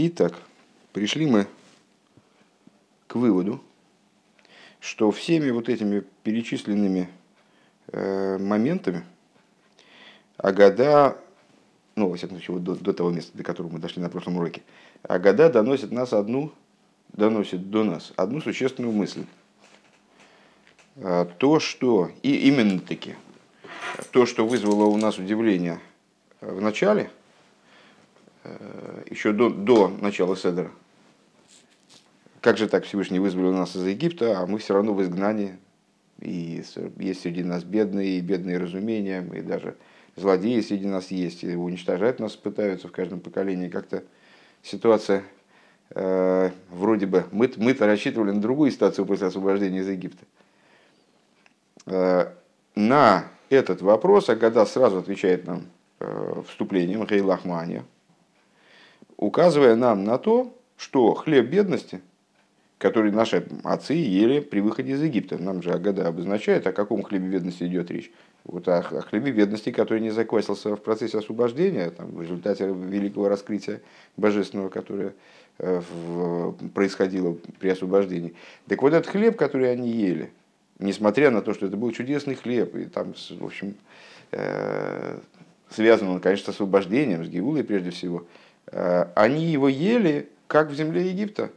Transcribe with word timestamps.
Итак, 0.00 0.40
пришли 0.92 1.26
мы 1.26 1.48
к 3.08 3.16
выводу, 3.16 3.60
что 4.78 5.10
всеми 5.10 5.50
вот 5.50 5.68
этими 5.68 6.04
перечисленными 6.22 7.08
э, 7.88 8.38
моментами 8.38 9.04
Агада, 10.36 11.18
ну, 11.96 12.10
во 12.10 12.16
всяком 12.16 12.36
случае, 12.36 12.54
вот 12.54 12.62
до, 12.62 12.76
до 12.76 12.92
того 12.92 13.10
места, 13.10 13.36
до 13.36 13.42
которого 13.42 13.72
мы 13.72 13.80
дошли 13.80 14.00
на 14.00 14.08
прошлом 14.08 14.36
уроке, 14.36 14.62
Агада 15.02 15.50
доносит 15.50 15.90
нас 15.90 16.12
одну, 16.12 16.52
доносит 17.08 17.68
до 17.68 17.82
нас 17.82 18.12
одну 18.14 18.40
существенную 18.40 18.94
мысль. 18.94 19.24
А, 20.98 21.24
то, 21.24 21.58
что, 21.58 22.12
и 22.22 22.36
именно 22.46 22.78
таки, 22.78 23.16
то, 24.12 24.26
что 24.26 24.46
вызвало 24.46 24.84
у 24.84 24.96
нас 24.96 25.18
удивление 25.18 25.80
в 26.40 26.60
начале, 26.60 27.10
еще 29.10 29.32
до, 29.32 29.50
до 29.50 29.88
начала 29.88 30.36
Седера, 30.36 30.70
как 32.40 32.56
же 32.56 32.68
так 32.68 32.84
Всевышний 32.84 33.18
вызволил 33.18 33.52
нас 33.52 33.74
из 33.74 33.84
Египта, 33.84 34.40
а 34.40 34.46
мы 34.46 34.58
все 34.58 34.74
равно 34.74 34.94
в 34.94 35.02
изгнании, 35.02 35.58
и 36.20 36.62
есть 36.98 37.20
среди 37.20 37.42
нас 37.42 37.64
бедные, 37.64 38.18
и 38.18 38.20
бедные 38.20 38.58
разумения, 38.58 39.26
и 39.34 39.40
даже 39.40 39.76
злодеи 40.16 40.60
среди 40.60 40.86
нас 40.86 41.10
есть, 41.10 41.44
и 41.44 41.54
уничтожать 41.54 42.20
нас 42.20 42.36
пытаются 42.36 42.88
в 42.88 42.92
каждом 42.92 43.20
поколении. 43.20 43.68
Как-то 43.68 44.04
ситуация 44.62 45.24
э, 45.90 46.50
вроде 46.70 47.06
бы, 47.06 47.24
мы, 47.32 47.50
мы-то 47.56 47.86
рассчитывали 47.86 48.30
на 48.30 48.40
другую 48.40 48.70
ситуацию 48.70 49.06
после 49.06 49.28
освобождения 49.28 49.80
из 49.80 49.88
Египта. 49.88 50.24
Э, 51.86 52.32
на 52.74 53.24
этот 53.48 53.82
вопрос 53.82 54.28
Агада 54.28 54.64
сразу 54.66 54.98
отвечает 54.98 55.46
нам 55.46 55.66
э, 56.00 56.42
вступлением 56.48 57.04
Гейлахмания, 57.04 57.84
указывая 59.18 59.76
нам 59.76 60.04
на 60.04 60.16
то, 60.16 60.54
что 60.78 61.12
хлеб 61.14 61.50
бедности, 61.50 62.00
который 62.78 63.10
наши 63.10 63.46
отцы 63.64 63.94
ели 63.94 64.40
при 64.40 64.60
выходе 64.60 64.92
из 64.92 65.02
Египта, 65.02 65.36
нам 65.36 65.60
же 65.62 65.72
Агада 65.72 66.06
обозначает, 66.06 66.66
о 66.66 66.72
каком 66.72 67.02
хлебе 67.02 67.28
бедности 67.28 67.64
идет 67.64 67.90
речь. 67.90 68.10
Вот 68.44 68.68
о, 68.68 68.82
хлебе 68.82 69.32
бедности, 69.32 69.72
который 69.72 70.00
не 70.00 70.10
заквасился 70.10 70.76
в 70.76 70.80
процессе 70.80 71.18
освобождения, 71.18 71.90
там, 71.90 72.12
в 72.12 72.22
результате 72.22 72.66
великого 72.66 73.28
раскрытия 73.28 73.82
божественного, 74.16 74.68
которое 74.68 75.14
э, 75.58 75.82
в, 75.90 76.52
происходило 76.72 77.36
при 77.58 77.70
освобождении. 77.70 78.34
Так 78.68 78.80
вот 78.80 78.92
этот 78.92 79.10
хлеб, 79.10 79.36
который 79.36 79.72
они 79.72 79.90
ели, 79.90 80.30
несмотря 80.78 81.32
на 81.32 81.42
то, 81.42 81.52
что 81.52 81.66
это 81.66 81.76
был 81.76 81.90
чудесный 81.90 82.36
хлеб, 82.36 82.76
и 82.76 82.84
там, 82.84 83.12
в 83.14 83.44
общем, 83.44 83.74
э, 84.30 85.18
связан 85.70 86.08
он, 86.08 86.20
конечно, 86.20 86.52
с 86.52 86.56
освобождением, 86.56 87.24
с 87.24 87.28
Геулой 87.28 87.64
прежде 87.64 87.90
всего, 87.90 88.24
они 88.70 89.46
его 89.46 89.68
ели, 89.68 90.28
как 90.46 90.70
в 90.70 90.74
земле 90.74 91.08
Египта, 91.08 91.50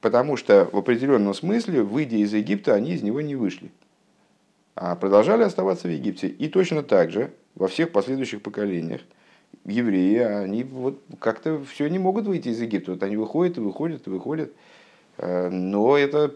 потому 0.00 0.36
что 0.36 0.68
в 0.72 0.76
определенном 0.76 1.34
смысле, 1.34 1.82
выйдя 1.82 2.16
из 2.16 2.32
Египта, 2.32 2.74
они 2.74 2.92
из 2.92 3.02
него 3.02 3.20
не 3.20 3.36
вышли, 3.36 3.70
а 4.74 4.96
продолжали 4.96 5.42
оставаться 5.42 5.88
в 5.88 5.92
Египте. 5.92 6.28
И 6.28 6.48
точно 6.48 6.82
так 6.82 7.10
же 7.10 7.32
во 7.54 7.68
всех 7.68 7.92
последующих 7.92 8.42
поколениях 8.42 9.00
евреи, 9.64 10.18
они 10.18 10.64
вот 10.64 11.00
как-то 11.18 11.62
все 11.64 11.88
не 11.88 11.98
могут 11.98 12.26
выйти 12.26 12.48
из 12.48 12.60
Египта. 12.60 12.92
Вот 12.92 13.02
они 13.02 13.16
выходят 13.16 13.58
и 13.58 13.60
выходят 13.60 14.06
и 14.06 14.10
выходят. 14.10 14.52
Э, 15.18 15.48
но 15.50 15.96
это 15.96 16.34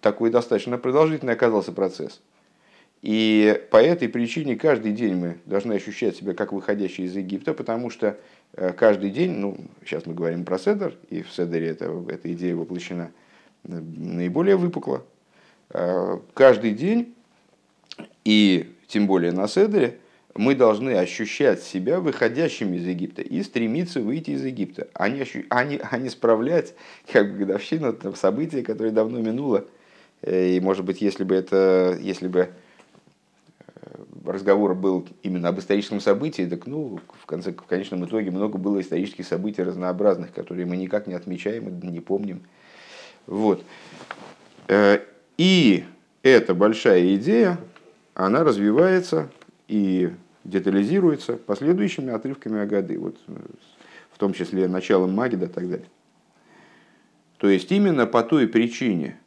такой 0.00 0.30
достаточно 0.30 0.78
продолжительный 0.78 1.32
оказался 1.32 1.72
процесс. 1.72 2.20
И 3.06 3.62
по 3.70 3.76
этой 3.76 4.08
причине 4.08 4.56
каждый 4.56 4.90
день 4.90 5.14
мы 5.14 5.38
должны 5.46 5.74
ощущать 5.74 6.16
себя 6.16 6.34
как 6.34 6.52
выходящие 6.52 7.06
из 7.06 7.14
Египта, 7.14 7.54
потому 7.54 7.88
что 7.88 8.18
э, 8.54 8.72
каждый 8.72 9.10
день, 9.10 9.30
ну, 9.30 9.56
сейчас 9.84 10.06
мы 10.06 10.14
говорим 10.14 10.44
про 10.44 10.58
Седер, 10.58 10.96
и 11.08 11.22
в 11.22 11.30
Седере 11.30 11.68
это, 11.68 11.84
эта 12.08 12.32
идея 12.32 12.56
воплощена 12.56 13.12
э, 13.62 13.68
наиболее 13.78 14.56
выпукло. 14.56 15.04
Э, 15.70 16.18
каждый 16.34 16.72
день, 16.72 17.14
и 18.24 18.74
тем 18.88 19.06
более 19.06 19.30
на 19.30 19.46
Седере, 19.46 19.98
мы 20.34 20.56
должны 20.56 20.90
ощущать 20.98 21.62
себя 21.62 22.00
выходящими 22.00 22.76
из 22.76 22.86
Египта 22.86 23.22
и 23.22 23.40
стремиться 23.44 24.00
выйти 24.00 24.32
из 24.32 24.44
Египта, 24.44 24.88
а 24.94 25.08
не, 25.08 25.20
ощу... 25.20 25.44
а 25.50 25.62
не, 25.62 25.78
а 25.78 25.96
не 25.98 26.08
справлять 26.08 26.74
как 27.12 27.30
бы 27.30 27.38
годовщину 27.38 27.92
там, 27.92 28.16
события, 28.16 28.64
которое 28.64 28.90
давно 28.90 29.20
минуло. 29.20 29.64
И, 30.26 30.58
может 30.60 30.84
быть, 30.84 31.00
если 31.00 31.22
бы 31.22 31.36
это, 31.36 31.96
если 32.02 32.26
бы 32.26 32.50
разговор 34.24 34.74
был 34.74 35.08
именно 35.22 35.48
об 35.48 35.58
историческом 35.58 36.00
событии, 36.00 36.42
так 36.42 36.66
ну, 36.66 37.00
в, 37.20 37.26
конце, 37.26 37.52
в 37.52 37.66
конечном 37.66 38.04
итоге 38.04 38.30
много 38.30 38.58
было 38.58 38.80
исторических 38.80 39.26
событий 39.26 39.62
разнообразных, 39.62 40.32
которые 40.32 40.66
мы 40.66 40.76
никак 40.76 41.06
не 41.06 41.14
отмечаем 41.14 41.68
и 41.68 41.86
не 41.86 42.00
помним. 42.00 42.42
Вот. 43.26 43.64
Э, 44.68 45.00
и 45.38 45.84
эта 46.22 46.54
большая 46.54 47.14
идея, 47.16 47.58
она 48.14 48.44
развивается 48.44 49.30
и 49.68 50.12
детализируется 50.44 51.34
последующими 51.36 52.12
отрывками 52.12 52.60
Агады, 52.60 52.98
вот, 52.98 53.16
в 54.10 54.18
том 54.18 54.32
числе 54.32 54.68
началом 54.68 55.12
Магида 55.12 55.46
и 55.46 55.48
так 55.48 55.68
далее. 55.68 55.86
То 57.38 57.48
есть 57.48 57.70
именно 57.70 58.06
по 58.06 58.22
той 58.22 58.48
причине, 58.48 59.18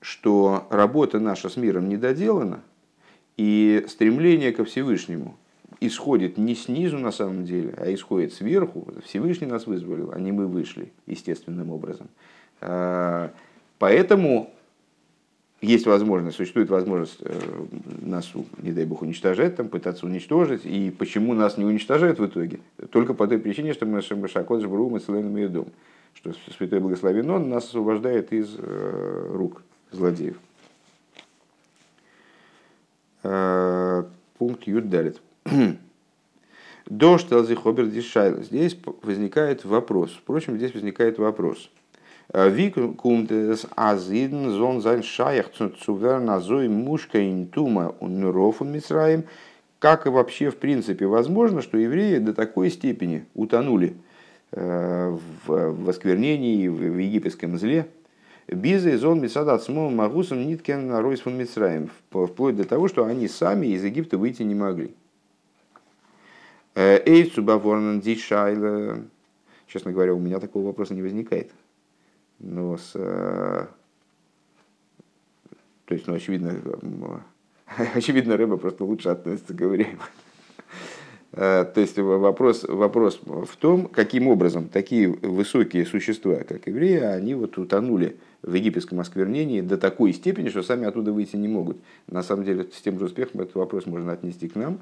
что 0.00 0.66
работа 0.70 1.18
наша 1.18 1.48
с 1.48 1.56
миром 1.56 1.88
не 1.88 1.96
доделана, 1.96 2.62
и 3.38 3.84
стремление 3.88 4.52
ко 4.52 4.64
Всевышнему 4.64 5.38
исходит 5.80 6.36
не 6.36 6.54
снизу 6.54 6.98
на 6.98 7.12
самом 7.12 7.44
деле, 7.44 7.72
а 7.78 7.92
исходит 7.94 8.34
сверху. 8.34 8.86
Всевышний 9.04 9.46
нас 9.46 9.66
вызволил, 9.66 10.10
а 10.12 10.18
не 10.18 10.32
мы 10.32 10.48
вышли 10.48 10.92
естественным 11.06 11.70
образом. 11.70 12.08
А, 12.60 13.32
поэтому 13.78 14.50
есть 15.60 15.86
возможность, 15.86 16.36
существует 16.36 16.68
возможность 16.68 17.18
э, 17.20 17.40
нас, 18.02 18.32
не 18.58 18.72
дай 18.72 18.84
бог, 18.84 19.02
уничтожать, 19.02 19.56
там, 19.56 19.68
пытаться 19.68 20.06
уничтожить. 20.06 20.64
И 20.64 20.90
почему 20.90 21.34
нас 21.34 21.56
не 21.56 21.64
уничтожают 21.64 22.18
в 22.18 22.26
итоге? 22.26 22.58
Только 22.90 23.14
по 23.14 23.26
той 23.28 23.38
причине, 23.38 23.72
что 23.72 23.86
мы 23.86 24.00
Шакот 24.02 24.62
Жбру 24.62 24.90
мы 24.90 24.98
целым 24.98 25.36
и 25.38 25.46
дом. 25.46 25.68
Что 26.14 26.32
Святой 26.56 26.80
Благословен 26.80 27.30
Он 27.30 27.48
нас 27.48 27.64
освобождает 27.66 28.32
из 28.32 28.54
э, 28.58 29.30
рук 29.32 29.62
злодеев. 29.92 30.36
Э, 33.22 34.04
пункт 34.38 34.66
Юдалит. 34.66 35.20
До 36.86 37.18
Штелзихобер 37.18 37.86
Дишайл. 37.86 38.42
Здесь 38.42 38.78
возникает 39.02 39.64
вопрос. 39.64 40.12
Впрочем, 40.12 40.56
здесь 40.56 40.72
возникает 40.72 41.18
вопрос. 41.18 41.70
Э, 42.32 42.48
Вик 42.48 42.76
кумтес 42.96 43.66
азидн 43.74 44.50
зон 44.50 44.80
зайн 44.80 45.02
шаях 45.02 45.50
цувер 45.50 46.20
назой 46.20 46.68
мушка 46.68 47.28
интума 47.28 47.94
унрофун 48.00 48.70
мисраим. 48.70 49.24
Как 49.78 50.06
и 50.06 50.10
вообще 50.10 50.50
в 50.50 50.56
принципе 50.56 51.06
возможно, 51.06 51.62
что 51.62 51.78
евреи 51.78 52.18
до 52.18 52.34
такой 52.34 52.70
степени 52.70 53.26
утонули 53.34 53.96
э, 54.52 55.16
в 55.46 55.84
восквернении, 55.84 56.68
в 56.68 56.98
египетском 56.98 57.58
зле, 57.58 57.86
Биза 58.48 58.90
из 58.90 59.04
он 59.04 59.20
Мисада 59.20 59.58
Цмом 59.58 59.94
Магусом 59.94 60.46
Ниткен 60.46 60.90
Ройс 60.96 61.20
фон 61.20 61.36
Мицраем, 61.36 61.90
вплоть 62.10 62.56
до 62.56 62.64
того, 62.64 62.88
что 62.88 63.04
они 63.04 63.28
сами 63.28 63.66
из 63.66 63.84
Египта 63.84 64.16
выйти 64.16 64.42
не 64.42 64.54
могли. 64.54 64.94
Э, 66.74 66.98
Эй, 67.04 67.24
Цубаворнан 67.24 68.00
Дишайла. 68.00 69.00
Честно 69.66 69.92
говоря, 69.92 70.14
у 70.14 70.18
меня 70.18 70.40
такого 70.40 70.66
вопроса 70.66 70.94
не 70.94 71.02
возникает. 71.02 71.50
Но 72.38 72.78
с... 72.78 72.92
Э, 72.94 73.66
то 75.84 75.94
есть, 75.94 76.06
ну, 76.06 76.14
очевидно, 76.14 76.54
очевидно, 77.94 78.38
рыба 78.38 78.56
просто 78.56 78.84
лучше 78.84 79.10
относится 79.10 79.52
к 79.52 79.60
евреям. 79.60 79.98
Э, 81.32 81.66
то 81.66 81.80
есть 81.82 81.98
вопрос, 81.98 82.64
вопрос 82.64 83.20
в 83.26 83.56
том, 83.56 83.88
каким 83.88 84.26
образом 84.26 84.70
такие 84.70 85.08
высокие 85.08 85.84
существа, 85.84 86.36
как 86.36 86.66
евреи, 86.66 87.00
они 87.00 87.34
вот 87.34 87.58
утонули 87.58 88.16
в 88.42 88.54
египетском 88.54 89.00
осквернении 89.00 89.60
до 89.60 89.78
такой 89.78 90.12
степени, 90.12 90.48
что 90.48 90.62
сами 90.62 90.86
оттуда 90.86 91.12
выйти 91.12 91.36
не 91.36 91.48
могут. 91.48 91.78
На 92.06 92.22
самом 92.22 92.44
деле, 92.44 92.64
с 92.72 92.80
тем 92.80 92.98
же 92.98 93.06
успехом 93.06 93.40
этот 93.40 93.54
вопрос 93.56 93.86
можно 93.86 94.12
отнести 94.12 94.48
к 94.48 94.54
нам. 94.54 94.78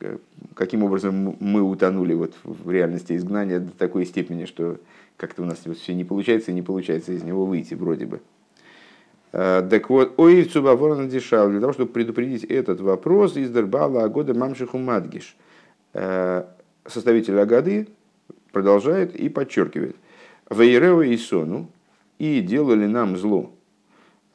Э, 0.00 0.18
каким 0.54 0.82
образом 0.84 1.36
мы 1.40 1.62
утонули 1.62 2.14
вот 2.14 2.34
в 2.44 2.70
реальности 2.70 3.16
изгнания 3.16 3.60
до 3.60 3.72
такой 3.72 4.06
степени, 4.06 4.46
что 4.46 4.78
как-то 5.16 5.42
у 5.42 5.44
нас 5.44 5.62
все 5.80 5.94
не 5.94 6.04
получается 6.04 6.50
и 6.50 6.54
не 6.54 6.62
получается 6.62 7.12
из 7.12 7.22
него 7.22 7.44
выйти 7.44 7.74
вроде 7.74 8.06
бы. 8.06 8.20
Э, 9.32 9.66
так 9.68 9.90
вот, 9.90 10.14
ой, 10.16 10.44
Цубаворон 10.44 11.08
дешал, 11.08 11.50
для 11.50 11.60
того, 11.60 11.72
чтобы 11.72 11.92
предупредить 11.92 12.44
этот 12.44 12.80
вопрос, 12.80 13.36
из 13.36 13.50
Дербала 13.50 14.04
Агода 14.04 14.34
Мамшиху 14.34 14.78
Мадгиш. 14.78 15.36
Э, 15.94 16.44
составитель 16.86 17.38
Агады 17.38 17.88
продолжает 18.50 19.14
и 19.14 19.28
подчеркивает. 19.28 19.96
Вейрева 20.50 21.02
и 21.02 21.16
Сону, 21.16 21.68
и 22.22 22.40
делали 22.40 22.86
нам 22.86 23.16
зло, 23.16 23.50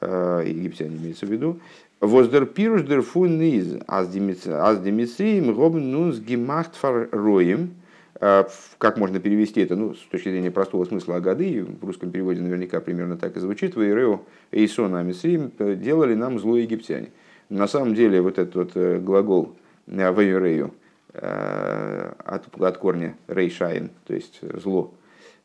э, 0.02 0.44
египтяне 0.46 0.98
имеется 0.98 1.26
в 1.26 1.32
виду, 1.32 1.62
Воздер 2.02 2.46
пируш 2.46 2.84
дер 2.84 3.02
фун 3.02 3.40
низ, 3.40 3.78
аз 3.88 4.10
демисрием 4.10 5.54
гобн 5.54 5.90
нунс 5.92 6.20
гемахт 6.20 6.76
фар 6.76 7.08
роем, 7.14 7.76
Как 8.20 8.98
можно 8.98 9.20
перевести 9.20 9.62
это? 9.62 9.78
Ну, 9.78 9.94
с 9.94 10.00
точки 10.00 10.30
зрения 10.30 10.52
простого 10.52 10.84
смысла 10.84 11.16
Агады, 11.16 11.64
в 11.64 11.86
русском 11.86 12.12
переводе 12.12 12.42
наверняка 12.42 12.82
примерно 12.82 13.16
так 13.16 13.38
и 13.38 13.40
звучит, 13.40 13.76
«Ваирео 13.78 14.22
Эйсона 14.52 15.00
Амисрим 15.00 15.52
делали 15.58 16.14
нам 16.14 16.40
зло 16.40 16.58
египтяне». 16.58 17.12
На 17.50 17.68
самом 17.68 17.96
деле 17.96 18.22
вот 18.22 18.38
этот 18.38 18.56
вот 18.56 19.02
глагол 19.02 19.56
«Ваирею» 19.88 20.74
от, 21.14 22.62
от 22.62 22.78
корня 22.80 23.16
«рейшайн», 23.28 23.92
то 24.06 24.14
есть 24.14 24.42
«зло», 24.42 24.94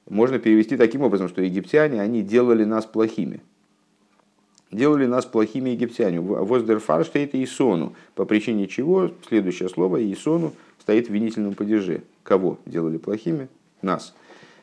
можно 0.09 0.39
перевести 0.39 0.77
таким 0.77 1.03
образом, 1.03 1.29
что 1.29 1.43
египтяне, 1.43 2.01
они 2.01 2.23
делали 2.23 2.65
нас 2.65 2.87
плохими. 2.87 3.41
Делали 4.71 5.07
нас 5.07 5.27
плохими 5.27 5.71
египтяне. 5.71 6.21
Воздерфар 6.21 7.05
стоит 7.05 7.35
Исону, 7.35 7.95
по 8.15 8.25
причине 8.25 8.67
чего 8.67 9.11
следующее 9.29 9.69
слово 9.69 10.11
Исону 10.13 10.53
стоит 10.81 11.09
в 11.09 11.13
винительном 11.13 11.55
падеже. 11.55 12.03
Кого 12.23 12.59
делали 12.67 12.97
плохими? 12.97 13.49
Нас. 13.83 14.15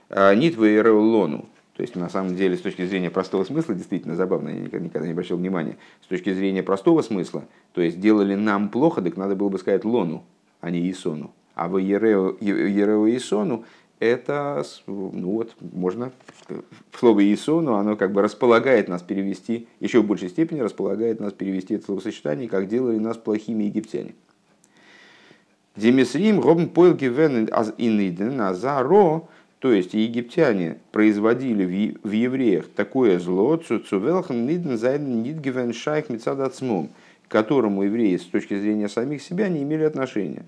А, 0.10 0.34
Нитва 0.34 0.66
и 0.66 0.82
Лону. 0.82 1.46
То 1.76 1.84
есть, 1.84 1.96
на 1.96 2.10
самом 2.10 2.36
деле, 2.36 2.58
с 2.58 2.62
точки 2.62 2.86
зрения 2.86 3.10
простого 3.10 3.46
смысла, 3.46 3.74
действительно 3.74 4.16
забавно, 4.16 4.50
я 4.50 4.56
никогда, 4.56 4.80
никогда 4.80 5.08
не 5.08 5.14
обращал 5.14 5.38
внимания, 5.38 5.78
с 6.04 6.08
точки 6.08 6.34
зрения 6.34 6.62
простого 6.62 7.02
смысла, 7.02 7.46
то 7.72 7.80
есть, 7.80 8.02
делали 8.02 8.36
нам 8.36 8.68
плохо, 8.68 9.02
так 9.02 9.16
надо 9.16 9.38
было 9.38 9.48
бы 9.48 9.60
сказать 9.60 9.86
Лону, 9.86 10.26
а 10.60 10.72
не 10.72 10.92
Исону. 10.92 11.32
А 11.56 11.70
в 11.70 11.78
Ерео 11.78 13.16
Исону 13.16 13.64
это, 14.00 14.64
ну 14.88 15.32
вот, 15.32 15.56
можно, 15.60 16.12
слово 16.98 17.26
Иисону, 17.26 17.76
оно 17.76 17.96
как 17.96 18.14
бы 18.14 18.22
располагает 18.22 18.88
нас 18.88 19.02
перевести, 19.02 19.68
еще 19.80 20.02
в 20.02 20.08
большей 20.08 20.30
степени 20.30 20.62
располагает 20.62 21.20
нас 21.20 21.34
перевести 21.34 21.76
это 21.76 21.86
словосочетание, 21.86 22.48
как 22.48 22.68
делали 22.68 22.98
нас 22.98 23.18
плохими 23.18 23.66
египтяне. 23.66 24.16
Демисрим 25.76 26.40
робн 26.40 26.70
пойл 26.70 26.94
гивен 26.94 27.50
иниден 27.78 28.42
азаро, 28.42 29.28
то 29.60 29.72
есть 29.74 29.94
египтяне 29.94 30.78
производили 30.92 31.98
в 32.02 32.12
евреях 32.12 32.68
такое 32.68 33.20
зло, 33.20 33.58
цуцувелхан 33.58 34.46
ниден 34.46 34.78
зайден 34.78 35.22
нид 35.22 35.38
гивен 35.40 35.74
шайх 35.74 36.10
мецадацмум, 36.10 36.90
к 37.28 37.32
которому 37.32 37.84
евреи 37.84 38.16
с 38.16 38.24
точки 38.24 38.58
зрения 38.60 38.88
самих 38.88 39.22
себя 39.22 39.50
не 39.50 39.64
имели 39.64 39.84
отношения. 39.84 40.44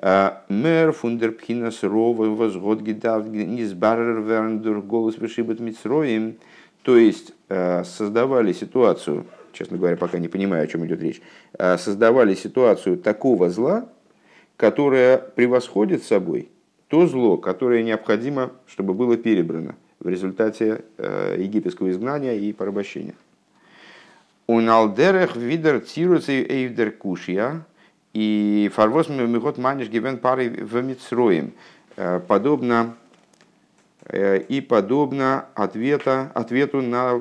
Мэр 0.00 0.92
фундерпхинас 0.92 1.82
рова 1.82 2.26
возгод 2.26 2.82
гидав 2.82 3.26
низбарер 3.28 4.20
верндур 4.20 4.82
голос 4.82 5.16
вышибет 5.18 5.60
мицроим. 5.60 6.36
То 6.82 6.96
есть 6.96 7.32
э, 7.48 7.82
создавали 7.82 8.52
ситуацию, 8.52 9.26
честно 9.52 9.76
говоря, 9.76 9.96
пока 9.96 10.18
не 10.18 10.28
понимаю, 10.28 10.62
о 10.62 10.66
чем 10.68 10.86
идет 10.86 11.02
речь, 11.02 11.20
э, 11.58 11.78
создавали 11.78 12.34
ситуацию 12.34 12.96
такого 12.96 13.50
зла, 13.50 13.88
которое 14.56 15.18
превосходит 15.18 16.04
собой 16.04 16.48
то 16.88 17.06
зло, 17.06 17.36
которое 17.36 17.82
необходимо, 17.82 18.52
чтобы 18.66 18.94
было 18.94 19.16
перебрано 19.16 19.74
в 19.98 20.08
результате 20.08 20.84
э, 20.98 21.36
египетского 21.38 21.90
изгнания 21.90 22.34
и 22.34 22.52
порабощения. 22.52 23.14
Уналдерех 24.46 25.34
видер 25.34 25.80
цируцей 25.80 26.46
эйвдер 26.48 26.92
кушья, 26.92 27.66
и 28.16 28.70
фарвоз 28.72 29.10
михот 29.10 29.58
маниш 29.58 29.88
гивен 29.90 30.16
пары 30.16 30.48
в 30.48 30.82
Мицроим. 30.82 31.52
Э, 31.98 32.18
подобно 32.26 32.94
э, 34.06 34.40
и 34.40 34.62
подобно 34.62 35.44
ответа, 35.54 36.32
ответу 36.34 36.80
на 36.80 37.20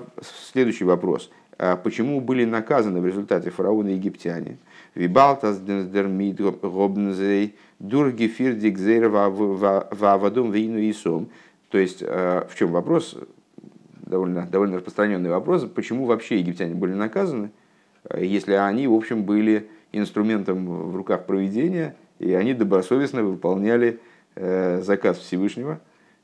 следующий 0.54 0.86
вопрос. 0.86 1.30
Э, 1.58 1.76
почему 1.76 2.22
были 2.22 2.46
наказаны 2.46 3.02
в 3.02 3.06
результате 3.06 3.50
фараона 3.50 3.90
египтяне? 3.90 4.58
Вибалтас 4.94 5.60
дермит 5.60 6.40
гобнзей 6.40 7.56
дурги 7.80 8.28
фирдик 8.28 8.80
вавадом 8.80 10.52
вейну 10.54 10.78
и 10.78 10.94
сом. 10.94 11.28
То 11.72 11.78
есть, 11.78 12.02
в 12.02 12.52
чем 12.58 12.72
вопрос? 12.72 13.18
Довольно, 13.98 14.48
довольно 14.50 14.78
распространенный 14.78 15.30
вопрос. 15.30 15.66
Почему 15.66 16.06
вообще 16.06 16.40
египтяне 16.40 16.74
были 16.74 16.94
наказаны, 16.94 17.52
если 18.18 18.54
они, 18.54 18.88
в 18.88 18.94
общем, 18.94 19.24
были 19.24 19.68
инструментом 19.98 20.66
в 20.66 20.96
руках 20.96 21.26
проведения, 21.26 21.96
и 22.20 22.34
они 22.34 22.54
добросовестно 22.54 23.24
выполняли 23.24 24.00
э, 24.36 24.82
заказ 24.82 25.18
Всевышнего, 25.18 25.82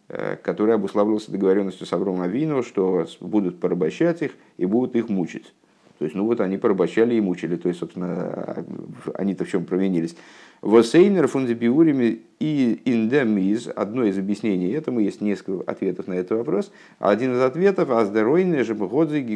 э, 0.08 0.38
который 0.38 0.76
обуславливался 0.76 1.32
договоренностью 1.32 1.86
с 1.86 1.94
Авромом 1.94 2.22
Авину, 2.22 2.64
что 2.64 3.06
будут 3.20 3.60
порабощать 3.60 4.22
их 4.22 4.32
и 4.58 4.66
будут 4.66 4.96
их 4.96 5.10
мучить. 5.10 5.54
То 6.02 6.06
есть, 6.06 6.16
ну 6.16 6.26
вот 6.26 6.42
они 6.42 6.58
порабощали 6.58 7.14
и 7.14 7.22
мучили, 7.22 7.58
то 7.58 7.68
есть, 7.68 7.80
собственно, 7.80 8.66
они-то 9.14 9.46
в 9.46 9.50
чем 9.52 9.66
провинились. 9.66 10.16
Восейнер 10.64 11.28
фундебиурими 11.28 12.24
и 12.40 12.82
индемиз, 12.86 13.68
одно 13.68 14.04
из 14.06 14.18
объяснений 14.18 14.72
этому, 14.72 15.00
есть 15.00 15.22
несколько 15.22 15.70
ответов 15.70 16.08
на 16.08 16.14
этот 16.14 16.40
вопрос. 16.40 16.72
Один 16.98 17.36
из 17.36 17.42
ответов, 17.44 17.92
аздеройны 17.92 18.64
же 18.64 18.74
годзиги 18.74 19.36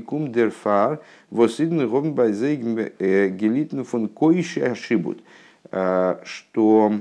кум 0.00 0.32
дерфар, 0.32 1.00
восидны 1.30 1.86
гомбайзейг 1.86 2.94
э, 2.98 3.28
гелитн 3.28 3.82
фун 3.82 4.08
койши 4.08 4.60
ошибут. 4.60 5.18
Э, 5.70 6.20
что 6.24 7.00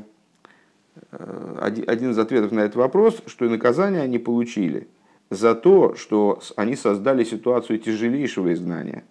э, 1.13 1.81
один 1.87 2.11
из 2.11 2.19
ответов 2.19 2.51
на 2.51 2.59
этот 2.59 2.75
вопрос, 2.75 3.21
что 3.25 3.45
наказание 3.45 4.01
они 4.01 4.19
получили– 4.19 4.85
за 5.29 5.55
то, 5.55 5.95
что 5.95 6.41
они 6.55 6.75
создали 6.75 7.23
ситуацию 7.23 7.79
тяжелейшего 7.79 8.53
изгнания. 8.53 9.03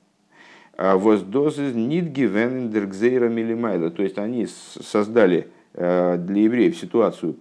А 0.76 0.96
Воздозы 0.96 1.72
нидги 1.72 2.22
венендергзейра 2.22 3.28
милимайла. 3.28 3.90
То 3.90 4.02
есть 4.02 4.18
они 4.18 4.46
создали 4.46 5.48
э, 5.74 6.16
для 6.18 6.42
евреев 6.42 6.76
ситуацию 6.76 7.36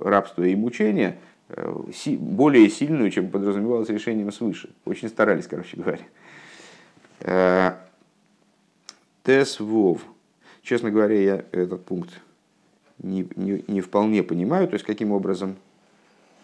рабства 0.00 0.42
и 0.44 0.54
мучения 0.54 1.18
э, 1.48 1.74
более 2.18 2.68
сильную, 2.68 3.10
чем 3.10 3.30
подразумевалось 3.30 3.88
решением 3.88 4.30
свыше. 4.30 4.70
Очень 4.84 5.08
старались, 5.08 5.46
короче 5.46 5.76
говоря. 5.76 6.00
Э, 7.20 7.72
Тес 9.24 9.58
Вов. 9.58 10.02
Честно 10.62 10.90
говоря, 10.90 11.20
я 11.20 11.44
этот 11.52 11.84
пункт 11.84 12.10
не, 12.98 13.26
не, 13.36 13.64
не 13.68 13.80
вполне 13.80 14.22
понимаю, 14.22 14.68
то 14.68 14.74
есть 14.74 14.84
каким 14.84 15.12
образом, 15.12 15.56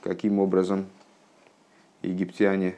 каким 0.03 0.39
образом 0.39 0.87
египтяне, 2.03 2.75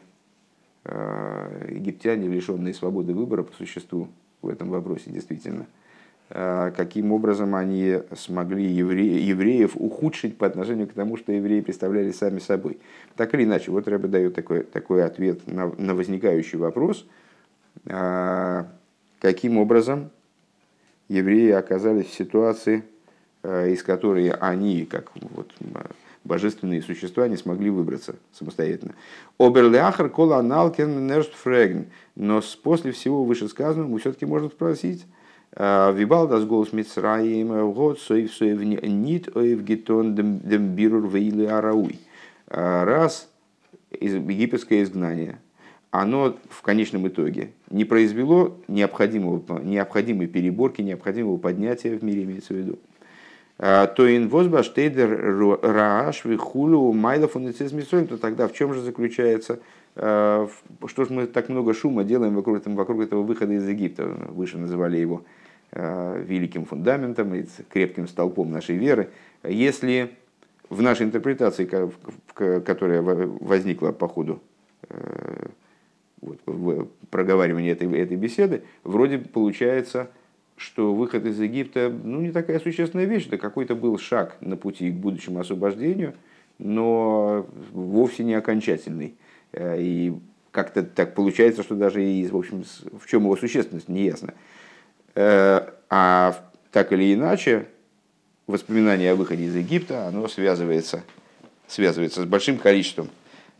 э, 0.85 1.69
египтяне, 1.71 2.29
лишенные 2.29 2.75
свободы 2.75 3.15
выбора 3.15 3.43
по 3.43 3.53
существу 3.55 4.09
в 4.43 4.49
этом 4.49 4.71
вопросе 4.71 5.11
действительно, 5.11 5.67
э, 6.31 6.73
каким 6.76 7.12
образом 7.12 7.55
они 7.55 8.00
смогли 8.17 8.65
евре, 8.65 9.21
евреев 9.25 9.73
ухудшить 9.76 10.37
по 10.37 10.47
отношению 10.47 10.88
к 10.88 10.93
тому, 10.93 11.17
что 11.17 11.32
евреи 11.32 11.61
представляли 11.61 12.12
сами 12.12 12.38
собой. 12.38 12.79
Так 13.17 13.35
или 13.35 13.44
иначе, 13.44 13.71
вот 13.71 13.88
Рэбе 13.88 14.08
дает 14.08 14.34
такой, 14.34 14.65
такой 14.65 15.05
ответ 15.05 15.46
на, 15.46 15.72
на 15.79 15.94
возникающий 15.94 16.58
вопрос, 16.58 17.06
э, 17.87 18.65
каким 19.20 19.58
образом 19.58 20.10
евреи 21.08 21.51
оказались 21.51 22.06
в 22.06 22.15
ситуации, 22.15 22.82
из 23.43 23.82
которой 23.82 24.31
они, 24.31 24.87
как 24.87 25.13
вот, 25.17 25.53
божественные 26.25 26.83
существа 26.83 27.29
не 27.29 27.37
смогли 27.37 27.71
выбраться 27.71 28.17
самостоятельно. 28.33 28.95
Оберляхар 29.39 30.09
кола 30.09 30.39
аналкен 30.39 31.07
нерстфреген. 31.07 31.87
Но 32.17 32.43
после 32.63 32.93
всего 32.93 33.25
вышесказанного 33.25 33.99
все-таки 33.99 34.27
можем 34.27 34.51
спросить, 34.51 35.07
«А, 35.57 35.93
Вибал 35.93 36.27
дас 36.27 36.45
голос 36.45 36.73
Мицраим, 36.73 37.73
год 37.73 38.01
соев 38.01 38.33
соев 38.35 38.61
нит 38.61 39.37
оев 39.37 39.63
гетон 39.63 40.15
дем 40.15 40.75
бирур 40.75 41.07
вейлы 41.07 41.47
арауй. 41.47 42.01
«А, 42.49 42.85
раз 42.85 43.29
египетское 44.01 44.83
изгнание, 44.83 45.39
оно 45.91 46.37
в 46.51 46.63
конечном 46.63 47.07
итоге 47.07 47.53
не 47.71 47.85
произвело 47.85 48.57
необходимого, 48.67 49.61
необходимой 49.61 50.27
переборки, 50.27 50.83
необходимого 50.83 51.37
поднятия 51.37 51.97
в 51.97 52.03
мире, 52.03 52.25
имеется 52.25 52.53
в 52.53 52.57
виду. 52.57 52.79
А, 53.56 53.87
то 53.87 54.05
инвозба 54.17 54.65
штейдер 54.65 55.61
рааш 55.63 56.25
вихулю 56.25 56.93
майлов 56.93 57.37
уницизмисоем, 57.37 58.08
то 58.08 58.19
тогда 58.19 58.49
в 58.49 58.53
чем 58.53 58.75
же 58.75 58.81
заключается, 58.81 59.61
а, 59.94 60.49
что 60.87 61.05
же 61.05 61.13
мы 61.13 61.27
так 61.27 61.49
много 61.49 61.73
шума 61.73 62.03
делаем 62.03 62.34
вокруг, 62.34 62.67
вокруг 62.67 63.03
этого 63.03 63.23
выхода 63.23 63.53
из 63.53 63.69
Египта, 63.69 64.06
выше 64.06 64.58
называли 64.58 64.96
его 64.96 65.23
а, 65.70 66.20
великим 66.20 66.65
фундаментом, 66.65 67.32
крепким 67.70 68.08
столпом 68.08 68.51
нашей 68.51 68.77
веры, 68.77 69.11
если 69.44 70.11
в 70.69 70.82
нашей 70.82 71.06
интерпретации, 71.06 71.70
которая 72.34 73.03
возникла 73.03 73.93
по 73.93 74.08
ходу 74.08 74.43
вот, 76.20 76.41
в 76.46 76.89
проговаривании 77.11 77.70
этой, 77.70 77.93
этой 78.01 78.17
беседы, 78.17 78.65
вроде 78.82 79.19
получается 79.19 80.11
что 80.56 80.94
выход 80.94 81.25
из 81.27 81.41
Египта 81.41 81.91
ну, 81.91 82.20
не 82.20 82.31
такая 82.31 82.61
существенная 82.61 83.06
вещь, 83.06 83.27
это 83.27 83.39
какой-то 83.39 83.75
был 83.75 83.99
шаг 83.99 84.37
на 84.41 84.56
пути 84.56 84.91
к 84.91 84.94
будущему 84.94 85.41
освобождению, 85.41 86.15
но 86.58 87.46
вовсе 87.73 88.25
не 88.25 88.34
окончательный. 88.34 89.15
Э, 89.53 89.81
и 89.81 90.15
как-то 90.53 90.84
так 90.84 91.15
получается, 91.15 91.63
что 91.63 91.75
даже 91.75 92.05
и, 92.05 92.27
в 92.29 92.37
общем, 92.37 92.65
в 92.99 93.06
чем 93.08 93.25
его 93.25 93.37
существенность, 93.37 93.89
не 93.89 94.05
ясно. 94.05 94.34
Э, 95.15 95.70
а 95.91 96.51
так 96.70 96.93
или 96.93 97.15
иначе, 97.15 97.67
воспоминание 98.46 99.13
о 99.13 99.17
выходе 99.17 99.44
из 99.44 99.55
Египта, 99.55 100.06
оно 100.06 100.29
связывается, 100.29 101.03
связывается 101.67 102.23
с 102.23 102.25
большим 102.25 102.58
количеством 102.58 103.08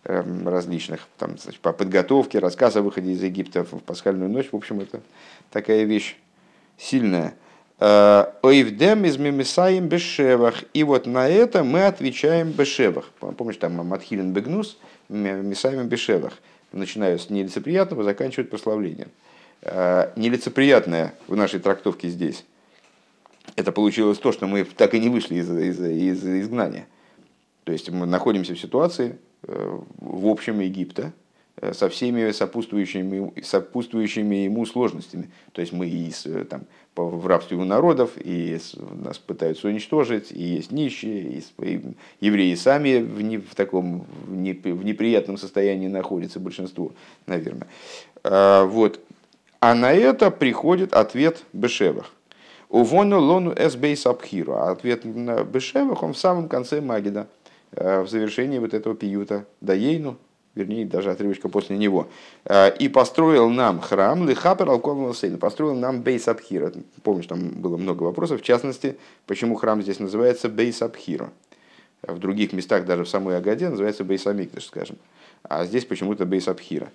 эм, 0.05 0.49
различных, 0.49 1.09
там, 1.19 1.39
значит, 1.39 1.61
по 1.61 1.73
подготовке, 1.73 2.39
рассказ 2.39 2.77
о 2.77 2.83
выходе 2.83 3.13
из 3.13 3.23
Египта 3.23 3.65
в 3.65 3.81
пасхальную 3.81 4.31
ночь. 4.31 4.49
В 4.53 4.57
общем, 4.57 4.81
это 4.81 5.01
такая 5.51 5.85
вещь 5.85 6.17
сильная. 6.79 7.35
Э, 7.81 8.27
Ойвдем 8.43 9.05
из 9.05 9.17
мемисаем 9.19 9.89
бешевах. 9.89 10.65
И 10.73 10.85
вот 10.85 11.07
на 11.07 11.29
это 11.29 11.65
мы 11.65 11.87
отвечаем 11.87 12.51
бешевах. 12.51 13.11
Помнишь, 13.21 13.57
там 13.57 13.75
Матхилин 13.75 14.33
Бегнус, 14.33 14.79
мисаем 15.09 15.87
бешевах. 15.89 16.35
Начиная 16.73 17.19
с 17.19 17.31
нелицеприятного, 17.31 18.03
заканчивают 18.03 18.51
прославлением. 18.51 19.09
Э, 19.63 20.11
нелицеприятное 20.17 21.15
в 21.29 21.37
нашей 21.37 21.61
трактовке 21.61 22.09
здесь 22.09 22.45
это 23.57 23.73
получилось 23.73 24.19
то, 24.19 24.33
что 24.33 24.47
мы 24.47 24.65
так 24.65 24.95
и 24.95 25.01
не 25.01 25.09
вышли 25.09 25.37
из, 25.37 25.51
из, 25.51 25.81
из 25.81 26.25
изгнания. 26.25 26.87
То 27.65 27.73
есть 27.73 27.91
мы 27.91 28.07
находимся 28.07 28.55
в 28.55 28.61
ситуации 28.61 29.19
э, 29.43 29.79
в 29.99 30.27
общем 30.27 30.61
Египта 30.61 31.03
э, 31.03 31.24
со 31.73 31.89
всеми 31.89 32.31
сопутствующими, 32.33 33.41
сопутствующими 33.43 34.37
ему 34.37 34.67
сложностями. 34.67 35.31
То 35.53 35.61
есть 35.61 35.73
мы 35.73 35.89
и 35.89 36.11
с, 36.11 36.25
там, 36.47 36.63
в 36.97 37.27
рабстве 37.27 37.57
у 37.57 37.65
народов, 37.65 38.13
и 38.17 38.59
нас 38.77 39.19
пытаются 39.19 39.69
уничтожить, 39.69 40.33
и 40.33 40.43
есть 40.43 40.73
нищие, 40.73 41.43
и, 41.59 41.81
евреи 42.21 42.55
сами 42.55 42.99
в, 42.99 43.21
не, 43.21 43.39
в 43.39 43.55
таком 43.55 44.07
в, 44.27 44.35
не, 44.35 44.53
в 44.53 44.85
неприятном 44.85 45.37
состоянии 45.37 45.89
находятся, 45.89 46.41
большинство, 46.41 46.93
наверное. 47.27 47.69
А, 48.23 48.65
вот. 48.65 49.01
а 49.61 49.75
на 49.75 49.93
это 49.93 50.31
приходит 50.31 50.93
ответ 50.93 51.45
Бешевах. 51.53 52.13
Увону 52.69 53.21
лону 53.21 53.53
эсбейс 53.57 54.07
абхиру. 54.07 54.55
А 54.55 54.73
ответ 54.73 55.05
на 55.05 55.45
Бешевах, 55.45 56.03
он 56.03 56.15
в 56.15 56.19
самом 56.19 56.49
конце 56.49 56.81
Магида, 56.81 57.29
э, 57.73 58.01
в 58.01 58.09
завершении 58.09 58.59
вот 58.59 58.75
этого 58.75 58.97
пиюта 58.97 59.47
Даейну, 59.61 60.17
вернее, 60.55 60.87
даже 60.87 61.11
отрывочка 61.11 61.49
после 61.49 61.77
него. 61.77 62.09
Э, 62.45 62.75
и 62.77 62.89
построил 62.89 63.49
нам 63.49 63.81
храм, 63.81 64.29
лихапер 64.29 64.69
алкоголь 64.69 65.15
сейн, 65.15 65.39
построил 65.39 65.75
нам 65.75 66.03
бейс 66.03 66.29
абхира. 66.29 66.73
Помнишь, 67.03 67.27
там 67.27 67.49
было 67.51 67.77
много 67.77 68.05
вопросов, 68.05 68.41
в 68.41 68.45
частности, 68.45 68.97
почему 69.27 69.57
храм 69.57 69.83
здесь 69.83 69.99
называется 69.99 70.49
бейс 70.49 70.83
абхира. 70.83 71.31
В 72.03 72.19
других 72.19 72.53
местах, 72.53 72.85
даже 72.85 73.05
в 73.05 73.09
самой 73.09 73.37
Агаде, 73.39 73.69
называется 73.69 74.05
бейс 74.05 74.27
амикдыш, 74.27 74.67
скажем. 74.67 74.97
А 75.43 75.65
здесь 75.65 75.85
почему-то 75.85 76.27
бейс 76.27 76.49
абхира. 76.49 76.91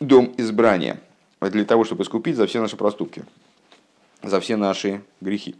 Дом 0.00 0.34
избрания. 0.36 1.00
Для 1.40 1.64
того, 1.64 1.84
чтобы 1.84 2.04
искупить 2.04 2.36
за 2.36 2.46
все 2.46 2.60
наши 2.60 2.76
проступки 2.76 3.24
за 4.22 4.40
все 4.40 4.56
наши 4.56 5.02
грехи. 5.20 5.56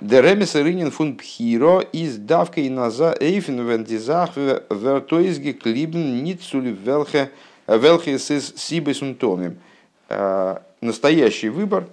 Деремес 0.00 0.54
рынен 0.54 0.90
фун 0.90 1.16
пхиро 1.16 1.80
из 1.80 2.16
давка 2.16 2.60
и 2.60 2.70
наза 2.70 3.14
эйфен 3.18 3.66
вендизах 3.66 4.36
вертоизги 4.36 5.52
клибн 5.52 6.22
ницуль 6.22 6.70
велхе 6.70 7.30
велхе 7.66 8.18
сис 8.18 8.54
сибесунтомим. 8.56 9.58
А, 10.08 10.62
настоящий 10.80 11.50
выбор, 11.50 11.88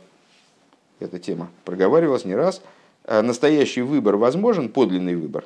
эта 1.00 1.20
тема 1.20 1.50
проговаривалась 1.66 2.26
не 2.26 2.36
раз, 2.36 2.62
а, 3.04 3.22
настоящий 3.22 3.82
выбор 3.82 4.16
возможен, 4.16 4.70
подлинный 4.70 5.16
выбор, 5.16 5.46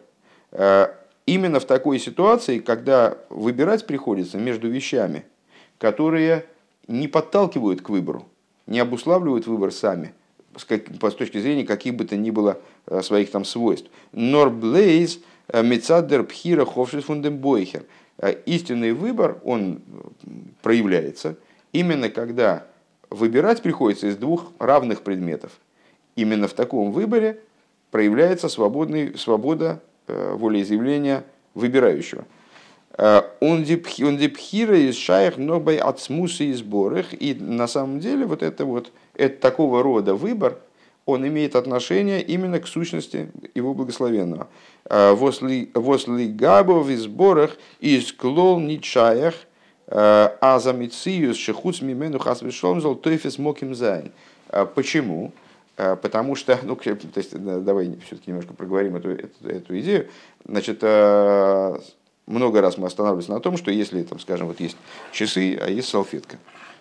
а, 0.52 0.94
именно 1.26 1.60
в 1.60 1.66
такой 1.66 2.00
ситуации, 2.00 2.60
когда 2.60 3.18
выбирать 3.30 3.88
приходится 3.88 4.38
между 4.38 4.70
вещами, 4.70 5.26
которые 5.80 6.46
не 6.88 7.08
подталкивают 7.08 7.82
к 7.82 7.90
выбору, 7.90 8.28
не 8.68 8.80
обуславливают 8.80 9.48
выбор 9.48 9.72
сами– 9.72 10.14
с, 10.56 10.66
как, 10.66 10.84
с 10.88 11.14
точки 11.16 11.40
зрения 11.40 11.66
каких 11.66 11.96
бы 11.96 12.06
то 12.06 12.16
ни 12.16 12.32
было 12.32 12.60
э, 12.88 13.02
своих 13.02 13.32
там 13.32 13.46
свойств. 13.46 13.90
Норблейз 14.12 15.20
э, 15.48 15.64
Мецадер 15.64 16.24
Пхира 16.24 16.66
Ховшис 16.66 17.06
Фундембойхер. 17.06 17.84
Э, 18.18 18.34
истинный 18.46 18.94
выбор, 18.94 19.40
он 19.44 19.82
проявляется 20.62 21.38
именно 21.72 22.10
когда 22.10 22.66
выбирать 23.10 23.62
приходится 23.62 24.08
из 24.08 24.18
двух 24.18 24.52
равных 24.60 25.02
предметов. 25.02 25.52
Именно 26.16 26.48
в 26.48 26.54
таком 26.54 26.92
выборе 26.92 27.40
проявляется 27.92 28.50
свободный, 28.50 29.18
свобода 29.18 29.82
волеизъявления 30.08 31.24
выбирающего. 31.54 32.26
Он 32.98 33.64
депхира 33.64 34.78
из 34.78 34.96
шаях 34.96 35.38
нобай 35.38 35.78
от 35.78 36.00
смуса 36.00 36.44
и 36.44 36.54
сборах. 36.54 37.14
И 37.14 37.34
на 37.34 37.68
самом 37.68 38.00
деле 38.00 38.26
вот 38.26 38.44
это 38.44 38.66
вот 38.66 38.92
это 39.20 39.40
такого 39.40 39.84
рода 39.84 40.16
выбор, 40.16 40.58
он 41.06 41.28
имеет 41.28 41.56
отношение 41.56 42.22
именно 42.22 42.60
к 42.60 42.68
сущности 42.68 43.32
его 43.56 43.74
благословенного. 43.74 44.48
А, 44.86 45.14
Восли 45.16 46.28
габов 46.28 46.88
в 46.88 46.98
сборах 46.98 47.58
из 47.80 48.14
клол 48.14 48.60
ничаях, 48.60 49.36
а, 49.88 50.36
אז 50.40 50.74
א 50.74 50.82
מציאות 50.82 51.38
שחוץ 51.38 51.82
ממנו 51.82 52.20
חס 52.20 52.33
ושלום 52.33 52.75
זאל 52.75 52.96
תופס 52.96 53.38
מקום 53.38 53.76
זיין. 53.76 54.12
А, 54.50 54.66
почему? 54.66 55.32
Потому 55.76 56.36
что, 56.36 56.60
ну, 56.64 56.76
то 56.76 56.90
есть, 57.16 57.42
давай 57.42 57.98
все-таки 58.06 58.32
немножко 58.32 58.54
проговорим 58.54 58.98
эту, 58.98 59.12
эту, 59.12 59.48
эту 59.48 59.80
идею. 59.80 60.10
Значит, 60.44 60.84
много 62.28 62.60
раз 62.60 62.78
мы 62.78 62.88
останавливались 62.88 63.30
на 63.30 63.40
том, 63.40 63.56
что 63.56 63.72
если, 63.72 64.04
там, 64.04 64.20
скажем, 64.20 64.48
вот 64.48 64.60
есть 64.60 64.76
часы, 65.14 65.58
а 65.58 65.70
есть 65.70 65.88
салфетка 65.88 66.38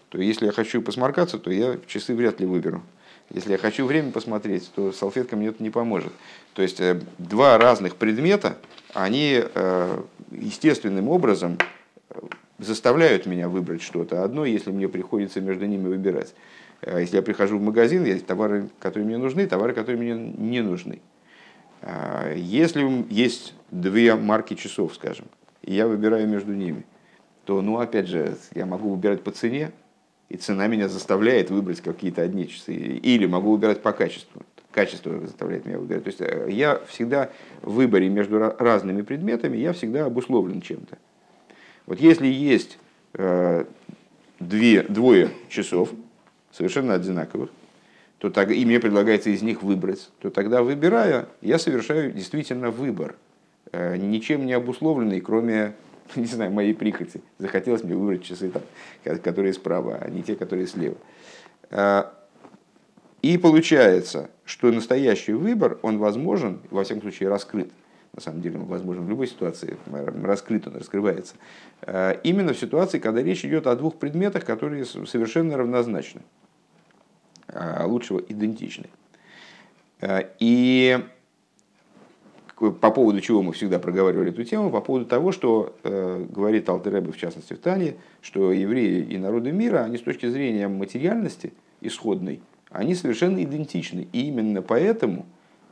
то 0.09 0.21
если 0.21 0.47
я 0.47 0.53
хочу 0.53 0.83
посморкаться, 0.83 1.39
то 1.39 1.51
я 1.51 1.79
часы 1.87 2.15
вряд 2.15 2.41
ли 2.41 2.47
выберу. 2.47 2.83
Если 3.31 3.53
я 3.53 3.59
хочу 3.59 3.85
время 3.85 4.11
посмотреть, 4.11 4.71
то 4.75 4.91
салфетка 4.91 5.37
мне 5.37 5.49
это 5.49 5.63
не 5.63 5.71
поможет. 5.71 6.13
То 6.55 6.63
есть 6.63 6.81
э, 6.81 7.01
два 7.19 7.59
разных 7.59 7.97
предмета, 7.97 8.57
они 8.95 9.43
э, 9.43 10.03
естественным 10.31 11.09
образом 11.09 11.59
э, 12.11 12.21
заставляют 12.59 13.27
меня 13.27 13.51
выбрать 13.51 13.83
что-то 13.83 14.25
одно, 14.25 14.47
если 14.47 14.71
мне 14.71 14.89
приходится 14.89 15.43
между 15.43 15.67
ними 15.67 15.89
выбирать. 15.89 16.35
Если 16.87 17.17
я 17.17 17.23
прихожу 17.23 17.59
в 17.59 17.63
магазин, 17.63 18.05
есть 18.05 18.25
товары, 18.25 18.69
которые 18.79 19.05
мне 19.05 19.19
нужны, 19.19 19.47
товары, 19.49 19.75
которые 19.75 20.01
мне 20.01 20.15
не 20.15 20.61
нужны. 20.63 21.01
Если 22.37 23.05
есть 23.13 23.53
две 23.73 24.15
марки 24.15 24.55
часов, 24.55 24.95
скажем, 24.95 25.27
и 25.63 25.75
я 25.75 25.89
выбираю 25.89 26.29
между 26.29 26.55
ними, 26.55 26.87
то, 27.47 27.63
ну, 27.63 27.81
опять 27.81 28.07
же, 28.07 28.37
я 28.55 28.65
могу 28.65 28.91
выбирать 28.91 29.25
по 29.25 29.33
цене, 29.33 29.73
и 30.29 30.37
цена 30.37 30.67
меня 30.67 30.89
заставляет 30.89 31.51
выбрать 31.51 31.81
какие-то 31.81 32.23
одни 32.23 32.49
часы. 32.49 32.75
Или 32.75 33.27
могу 33.27 33.53
выбирать 33.53 33.83
по 33.83 33.93
качеству. 33.93 34.43
Качество 34.71 35.19
заставляет 35.21 35.65
меня 35.65 35.79
выбирать. 35.79 36.05
То 36.05 36.09
есть 36.09 36.21
э, 36.21 36.49
я 36.51 36.81
всегда 36.89 37.31
в 37.63 37.73
выборе 37.73 38.09
между 38.09 38.39
разными 38.39 39.03
предметами, 39.03 39.57
я 39.57 39.73
всегда 39.73 40.05
обусловлен 40.05 40.61
чем-то. 40.61 40.99
Вот 41.87 42.01
если 42.01 42.27
есть 42.27 42.79
э, 43.15 43.65
две, 44.39 44.83
двое 44.83 45.31
часов, 45.49 45.91
совершенно 46.53 46.95
одинаковых, 46.95 47.51
то 48.19 48.31
так, 48.31 48.51
и 48.51 48.65
мне 48.67 48.81
предлагается 48.81 49.31
из 49.31 49.43
них 49.43 49.63
выбрать, 49.63 50.11
то 50.21 50.31
тогда, 50.31 50.63
выбирая, 50.63 51.29
я 51.41 51.59
совершаю 51.59 52.13
действительно 52.13 52.71
выбор, 52.71 53.15
э, 53.73 53.97
ничем 53.97 54.45
не 54.45 54.53
обусловленный, 54.53 55.21
кроме 55.21 55.75
не 56.17 56.27
знаю, 56.27 56.51
моей 56.51 56.75
прихоти. 56.75 57.23
Захотелось 57.39 57.83
мне 57.83 57.95
выбрать 57.95 58.25
часы, 58.25 58.51
там, 58.51 58.63
которые 59.19 59.53
справа, 59.53 59.99
а 60.01 60.09
не 60.09 60.23
те, 60.23 60.35
которые 60.35 60.67
слева. 60.67 60.97
А, 61.71 62.15
и 63.23 63.37
получается, 63.37 64.31
что 64.45 64.71
настоящий 64.71 65.33
выбор, 65.33 65.79
он 65.83 65.99
возможен, 65.99 66.61
во 66.71 66.85
всяком 66.85 67.03
случае 67.03 67.29
раскрыт, 67.29 67.71
на 68.15 68.21
самом 68.21 68.41
деле 68.41 68.59
он 68.59 68.65
возможен 68.65 69.05
в 69.05 69.11
любой 69.11 69.27
ситуации, 69.27 69.77
раскрыт 70.23 70.67
он, 70.67 70.77
раскрывается, 70.77 71.35
а, 71.83 72.13
именно 72.23 72.53
в 72.53 72.59
ситуации, 72.59 72.99
когда 72.99 73.23
речь 73.23 73.45
идет 73.45 73.67
о 73.67 73.77
двух 73.77 73.97
предметах, 73.97 74.45
которые 74.45 74.85
совершенно 74.85 75.57
равнозначны, 75.57 76.23
а 77.49 77.87
лучшего 77.87 78.19
идентичны. 78.21 78.87
И 80.39 81.05
по 82.59 82.91
поводу 82.91 83.21
чего 83.21 83.43
мы 83.43 83.53
всегда 83.53 83.79
проговаривали 83.79 84.31
эту 84.31 84.45
тему, 84.45 84.71
по 84.71 84.81
поводу 84.81 85.07
того, 85.07 85.33
что 85.33 85.75
э, 85.85 86.27
говорит 86.29 86.69
Алтеребе, 86.69 87.13
в 87.13 87.17
частности 87.17 87.55
в 87.55 87.59
Тане, 87.59 87.95
что 88.21 88.53
евреи 88.53 89.03
и 89.03 89.17
народы 89.17 89.53
мира, 89.53 89.85
они 89.85 89.97
с 89.97 90.03
точки 90.03 90.27
зрения 90.27 90.67
материальности 90.69 91.53
исходной, 91.81 92.41
они 92.71 92.95
совершенно 92.95 93.43
идентичны. 93.43 94.09
И 94.13 94.27
именно 94.27 94.63
поэтому 94.63 95.27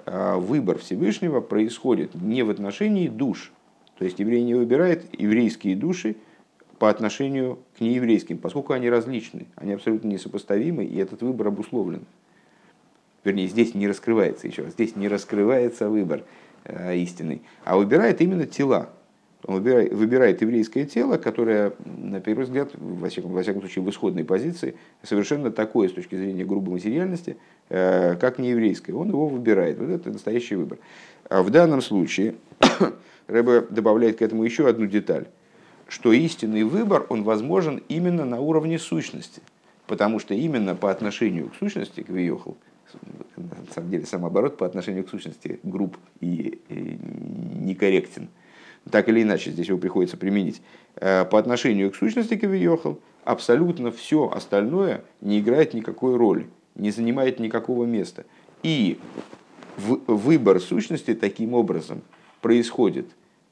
э, 0.04 0.36
выбор 0.36 0.78
Всевышнего 0.78 1.40
происходит 1.40 2.14
не 2.14 2.42
в 2.42 2.50
отношении 2.50 3.08
душ. 3.08 3.52
То 3.98 4.04
есть 4.04 4.18
еврей 4.18 4.42
не 4.44 4.54
выбирает 4.54 5.06
еврейские 5.18 5.74
души 5.74 6.16
по 6.78 6.90
отношению 6.90 7.58
к 7.76 7.80
нееврейским, 7.80 8.38
поскольку 8.38 8.74
они 8.74 8.90
различны, 8.90 9.46
они 9.56 9.72
абсолютно 9.72 10.08
несопоставимы, 10.08 10.84
и 10.84 10.96
этот 10.98 11.22
выбор 11.22 11.48
обусловлен. 11.48 12.04
Вернее, 13.24 13.48
здесь 13.48 13.74
не 13.74 13.88
раскрывается 13.88 14.46
еще 14.46 14.62
раз, 14.62 14.74
здесь 14.74 14.94
не 14.94 15.08
раскрывается 15.08 15.88
выбор. 15.88 16.22
Э, 16.68 16.96
истинный, 16.96 17.42
а 17.64 17.76
выбирает 17.76 18.20
именно 18.20 18.44
тела. 18.44 18.90
Он 19.44 19.56
выбирает, 19.56 19.92
выбирает 19.92 20.42
еврейское 20.42 20.84
тело, 20.84 21.16
которое, 21.16 21.74
на 21.84 22.20
первый 22.20 22.42
взгляд, 22.42 22.70
во 22.74 23.08
всяком, 23.08 23.30
во 23.30 23.42
всяком 23.42 23.60
случае, 23.60 23.84
в 23.84 23.90
исходной 23.90 24.24
позиции, 24.24 24.74
совершенно 25.04 25.52
такое 25.52 25.88
с 25.88 25.92
точки 25.92 26.16
зрения 26.16 26.44
грубой 26.44 26.74
материальности, 26.74 27.36
э, 27.68 28.16
как 28.16 28.40
не 28.40 28.50
еврейское. 28.50 28.94
Он 28.94 29.10
его 29.10 29.28
выбирает. 29.28 29.78
Вот 29.78 29.90
это 29.90 30.10
настоящий 30.10 30.56
выбор. 30.56 30.78
А 31.30 31.42
в 31.42 31.50
данном 31.50 31.80
случае 31.82 32.34
Рэбе 33.28 33.60
добавляет 33.70 34.18
к 34.18 34.22
этому 34.22 34.42
еще 34.42 34.68
одну 34.68 34.86
деталь, 34.86 35.28
что 35.86 36.12
истинный 36.12 36.64
выбор, 36.64 37.06
он 37.10 37.22
возможен 37.22 37.80
именно 37.88 38.24
на 38.24 38.40
уровне 38.40 38.80
сущности. 38.80 39.40
Потому 39.86 40.18
что 40.18 40.34
именно 40.34 40.74
по 40.74 40.90
отношению 40.90 41.50
к 41.50 41.54
сущности, 41.54 42.00
к 42.00 42.08
Виохал, 42.08 42.56
на 43.36 43.72
самом 43.74 43.90
деле 43.90 44.06
сам 44.06 44.24
оборот 44.24 44.56
по 44.56 44.66
отношению 44.66 45.04
к 45.04 45.10
сущности 45.10 45.60
груб 45.62 45.96
и, 46.20 46.60
некорректен– 46.68 48.28
так 48.90 49.08
или 49.08 49.22
иначе 49.22 49.50
здесь 49.50 49.68
его 49.68 49.78
приходится 49.78 50.16
применить, 50.16 50.62
э, 50.96 51.24
по 51.24 51.38
отношению 51.38 51.90
к 51.90 51.96
сущности 51.96 52.36
Кавиохал, 52.36 53.00
абсолютно 53.24 53.90
все 53.90 54.30
остальное 54.30 55.02
не 55.20 55.40
играет 55.40 55.74
никакой 55.74 56.16
роли, 56.16 56.46
не 56.76 56.90
занимает 56.90 57.40
никакого 57.40 57.84
места. 57.84 58.24
И 58.62 58.98
выбор 59.76 60.60
сущности 60.60 61.14
таким 61.14 61.52
образом 61.54 62.02
происходит 62.40 63.06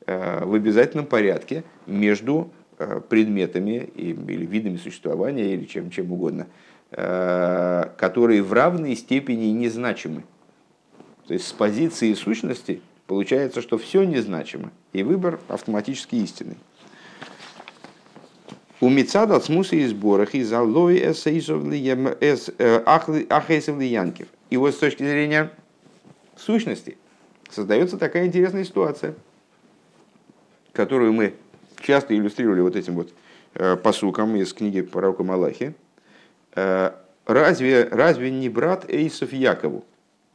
э, 0.06 0.44
в 0.44 0.54
обязательном 0.54 1.06
порядке 1.06 1.64
между 1.86 2.50
э, 2.78 3.00
предметами 3.08 3.90
или 3.96 4.46
видами 4.46 4.76
существования, 4.76 5.54
или 5.54 5.64
чем, 5.64 5.90
чем 5.90 6.12
угодно, 6.12 6.46
которые 6.94 8.42
в 8.42 8.52
равной 8.52 8.94
степени 8.94 9.46
незначимы. 9.46 10.24
То 11.26 11.34
есть 11.34 11.48
с 11.48 11.52
позиции 11.52 12.14
сущности– 12.14 12.80
Получается, 13.06 13.60
что 13.60 13.76
все 13.76 14.04
незначимо, 14.04 14.72
и 14.92 15.02
выбор 15.02 15.38
автоматически 15.48 16.14
истинный. 16.16 16.56
У 18.80 18.88
Мицада 18.88 19.38
смуса 19.40 19.76
и 19.76 19.86
сборах 19.86 20.34
из 20.34 20.52
алой 20.52 20.98
ахейсов 20.98 21.62
янкив. 23.80 24.26
И 24.50 24.56
вот 24.56 24.74
с 24.74 24.78
точки 24.78 25.02
зрения 25.02 25.50
сущности 26.36 26.96
создается 27.50 27.98
такая 27.98 28.26
интересная 28.26 28.64
ситуация, 28.64 29.14
которую 30.72 31.12
мы 31.12 31.34
часто 31.80 32.16
иллюстрировали 32.16 32.62
вот 32.62 32.74
этим 32.74 32.94
вот 32.94 33.12
э, 33.54 33.76
посуком 33.76 34.34
из 34.36 34.52
книги 34.54 34.80
пророка 34.80 35.24
Малахи. 35.24 35.74
Э, 36.54 36.92
разве, 37.26 37.88
разве 37.90 38.30
не 38.30 38.48
брат 38.48 38.88
Эйсов 38.88 39.32
Якову? 39.32 39.84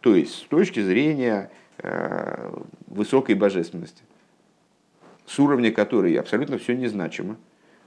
То 0.02 0.16
есть, 0.16 0.36
с 0.36 0.42
точки 0.44 0.82
зрения 0.82 1.50
Э, 1.82 2.52
высокой 2.88 3.36
божественности, 3.36 4.04
с 5.26 5.40
уровня 5.40 5.72
которой 5.72 6.14
абсолютно 6.16 6.58
все 6.58 6.76
незначимо. 6.76 7.38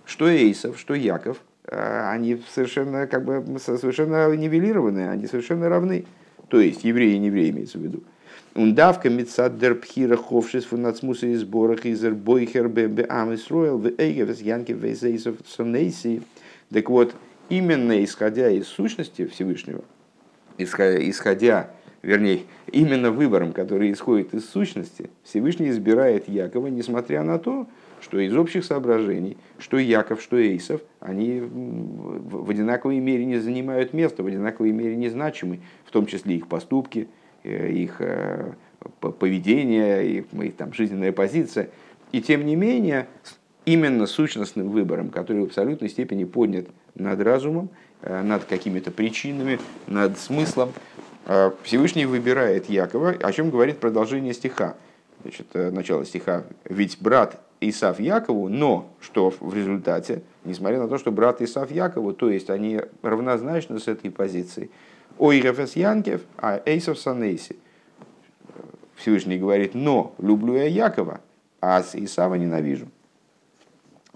Что 0.06 0.30
Эйсов, 0.30 0.78
что 0.78 0.94
Яков, 0.94 1.42
э, 1.66 2.08
они 2.08 2.40
совершенно, 2.48 3.06
как 3.06 3.22
бы, 3.24 3.58
совершенно 3.58 4.34
нивелированы, 4.34 5.10
они 5.10 5.26
совершенно 5.26 5.68
равны. 5.68 6.06
То 6.48 6.58
есть 6.58 6.84
евреи 6.84 7.16
и 7.16 7.26
евреи 7.26 7.50
имеется 7.50 7.76
в 7.76 7.82
виду. 7.82 8.02
Ундавка 8.54 9.10
мецад 9.10 9.58
дер 9.58 9.78
ховшис 10.16 10.64
фунацмуса 10.64 11.26
и 11.26 11.34
сборах 11.34 11.84
изер 11.84 12.14
бойхер 12.14 12.68
бе 12.68 13.04
амисроил 13.04 13.76
в 13.76 13.88
эйгевес 13.98 14.40
янки 14.40 14.72
вейзейсов 14.72 15.36
сонейси. 15.46 16.22
Так 16.72 16.88
вот, 16.88 17.14
именно 17.52 18.02
исходя 18.02 18.48
из 18.48 18.66
сущности 18.66 19.26
Всевышнего, 19.26 19.84
исходя 20.56 21.70
вернее, 22.02 22.40
именно 22.66 23.10
выбором, 23.10 23.52
который 23.52 23.92
исходит 23.92 24.32
из 24.32 24.48
сущности, 24.48 25.10
Всевышний 25.22 25.68
избирает 25.68 26.28
Якова, 26.28 26.68
несмотря 26.68 27.22
на 27.22 27.38
то, 27.38 27.66
что 28.00 28.18
из 28.18 28.34
общих 28.34 28.64
соображений, 28.64 29.36
что 29.58 29.78
Яков, 29.78 30.22
что 30.22 30.36
Эйсов, 30.36 30.80
они 30.98 31.40
в 31.40 32.50
одинаковой 32.50 32.98
мере 33.00 33.26
не 33.26 33.36
занимают 33.36 33.92
место, 33.92 34.22
в 34.22 34.26
одинаковой 34.26 34.72
мере 34.72 34.96
не 34.96 35.10
значимы, 35.10 35.60
в 35.84 35.90
том 35.90 36.06
числе 36.06 36.36
их 36.36 36.48
поступки, 36.48 37.06
э, 37.44 37.70
их 37.70 37.96
э, 38.00 38.54
поведение, 38.98 40.08
их, 40.08 40.24
их 40.32 40.56
там, 40.56 40.72
жизненная 40.72 41.12
позиция. 41.12 41.68
И 42.12 42.22
тем 42.22 42.46
не 42.46 42.56
менее, 42.56 43.06
именно 43.64 44.06
сущностным 44.06 44.70
выбором, 44.70 45.10
который 45.10 45.42
в 45.42 45.44
абсолютной 45.44 45.88
степени 45.90 46.24
поднят 46.24 46.66
над 46.94 47.20
разумом, 47.20 47.70
э, 48.02 48.22
над 48.22 48.44
какими-то 48.44 48.90
причинами, 48.90 49.58
над 49.86 50.18
смыслом, 50.18 50.72
а 51.24 51.54
Всевышний 51.62 52.06
выбирает 52.06 52.68
Якова, 52.68 53.10
о 53.10 53.32
чем 53.32 53.50
говорит 53.50 53.78
продолжение 53.78 54.34
стиха. 54.34 54.74
Значит, 55.22 55.46
э, 55.54 55.70
начало 55.70 56.04
стиха. 56.04 56.44
Ведь 56.64 56.98
брат 57.00 57.40
Исав 57.60 58.00
Якову, 58.00 58.48
но 58.48 58.90
что 59.00 59.32
в 59.38 59.54
результате, 59.54 60.22
несмотря 60.44 60.80
на 60.80 60.88
то, 60.88 60.98
что 60.98 61.12
брат 61.12 61.40
Исав 61.40 61.70
Якову, 61.70 62.12
то 62.12 62.28
есть 62.28 62.50
они 62.50 62.80
равнозначны 63.02 63.78
с 63.78 63.86
этой 63.86 64.10
позицией. 64.10 64.70
Ой, 65.18 65.40
Рефес 65.40 65.76
Янкев, 65.76 66.22
а 66.36 66.60
Эйсов 66.66 66.98
Санейси. 66.98 67.56
Всевышний 68.96 69.38
говорит, 69.38 69.74
но 69.74 70.14
люблю 70.18 70.56
я 70.56 70.66
Якова, 70.66 71.20
а 71.60 71.82
с 71.82 71.94
Исава 71.94 72.34
ненавижу. 72.34 72.88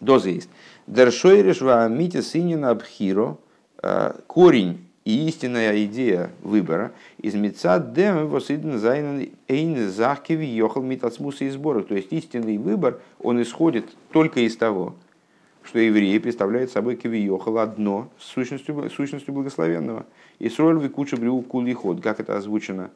Доза 0.01 0.31
есть. 0.31 0.51
Дершойрешва 0.87 1.89
мити 1.89 2.21
сынина 2.21 2.71
абхиро, 2.71 3.39
э, 3.83 4.13
корень 4.29 4.87
и 5.05 5.29
истинная 5.29 5.85
идея 5.85 6.31
выбора 6.43 6.93
из 7.19 7.35
меца 7.35 7.81
дем 7.81 8.31
зайнен 8.79 9.31
эйн 9.49 9.91
захкеви 9.91 10.47
йохал 10.47 10.83
митацмуса 10.83 11.45
и 11.45 11.51
сборах. 11.51 11.89
То 11.89 11.95
есть 11.95 12.13
истинный 12.13 12.59
выбор, 12.59 13.01
он 13.19 13.43
исходит 13.43 13.87
только 14.13 14.41
из 14.41 14.57
того, 14.57 14.95
что 15.65 15.81
евреи 15.81 16.19
представляют 16.19 16.71
собой 16.71 16.95
кавиохал 16.95 17.59
одно 17.59 18.09
с 18.21 18.27
сущностью, 18.27 18.89
сущностью 18.89 19.35
благословенного. 19.35 20.07
И 20.39 20.49
сроль 20.49 20.79
вы 20.79 20.89
куча 20.89 21.17
брю 21.17 21.41
кулиход, 21.43 22.01
как 22.01 22.21
это 22.21 22.37
озвучено 22.37 22.91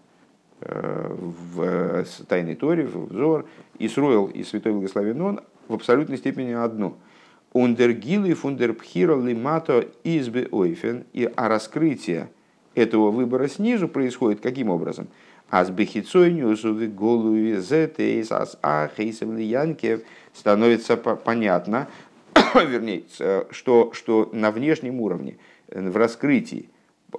э, 0.61 1.16
в 1.53 2.05
Тайной 2.29 2.55
Торе, 2.55 2.87
в 2.87 3.12
Зор, 3.12 3.46
Исруэл 3.81 4.26
и 4.26 4.44
Святой 4.44 4.72
Благословен 4.72 5.20
Он 5.20 5.40
в 5.66 5.74
абсолютной 5.74 6.18
степени 6.18 6.53
одно– 6.53 6.96
Ундергилы 7.53 8.35
фундерпхира 8.35 9.17
лимато 9.17 9.89
избе 10.05 10.49
ойфен. 10.51 11.05
И 11.13 11.31
а 11.35 11.49
раскрытие 11.49 12.29
этого 12.75 13.11
выбора 13.11 13.49
снизу 13.49 13.89
происходит 13.89 14.41
каким 14.41 14.71
образом? 14.71 15.09
Аз 15.51 15.69
бехицой 15.71 16.33
нюсувы 16.33 16.87
голуви 16.87 17.57
зетейс 17.57 18.31
ас 18.31 18.57
ахейсем 18.63 19.37
янкев 19.37 20.03
становится 20.33 20.97
понятно, 20.97 21.89
вернее, 22.55 23.03
что, 23.51 23.91
что 23.93 24.31
на 24.33 24.53
внешнем 24.53 25.01
уровне, 25.01 25.39
в 25.69 25.97
раскрытии 25.97 26.69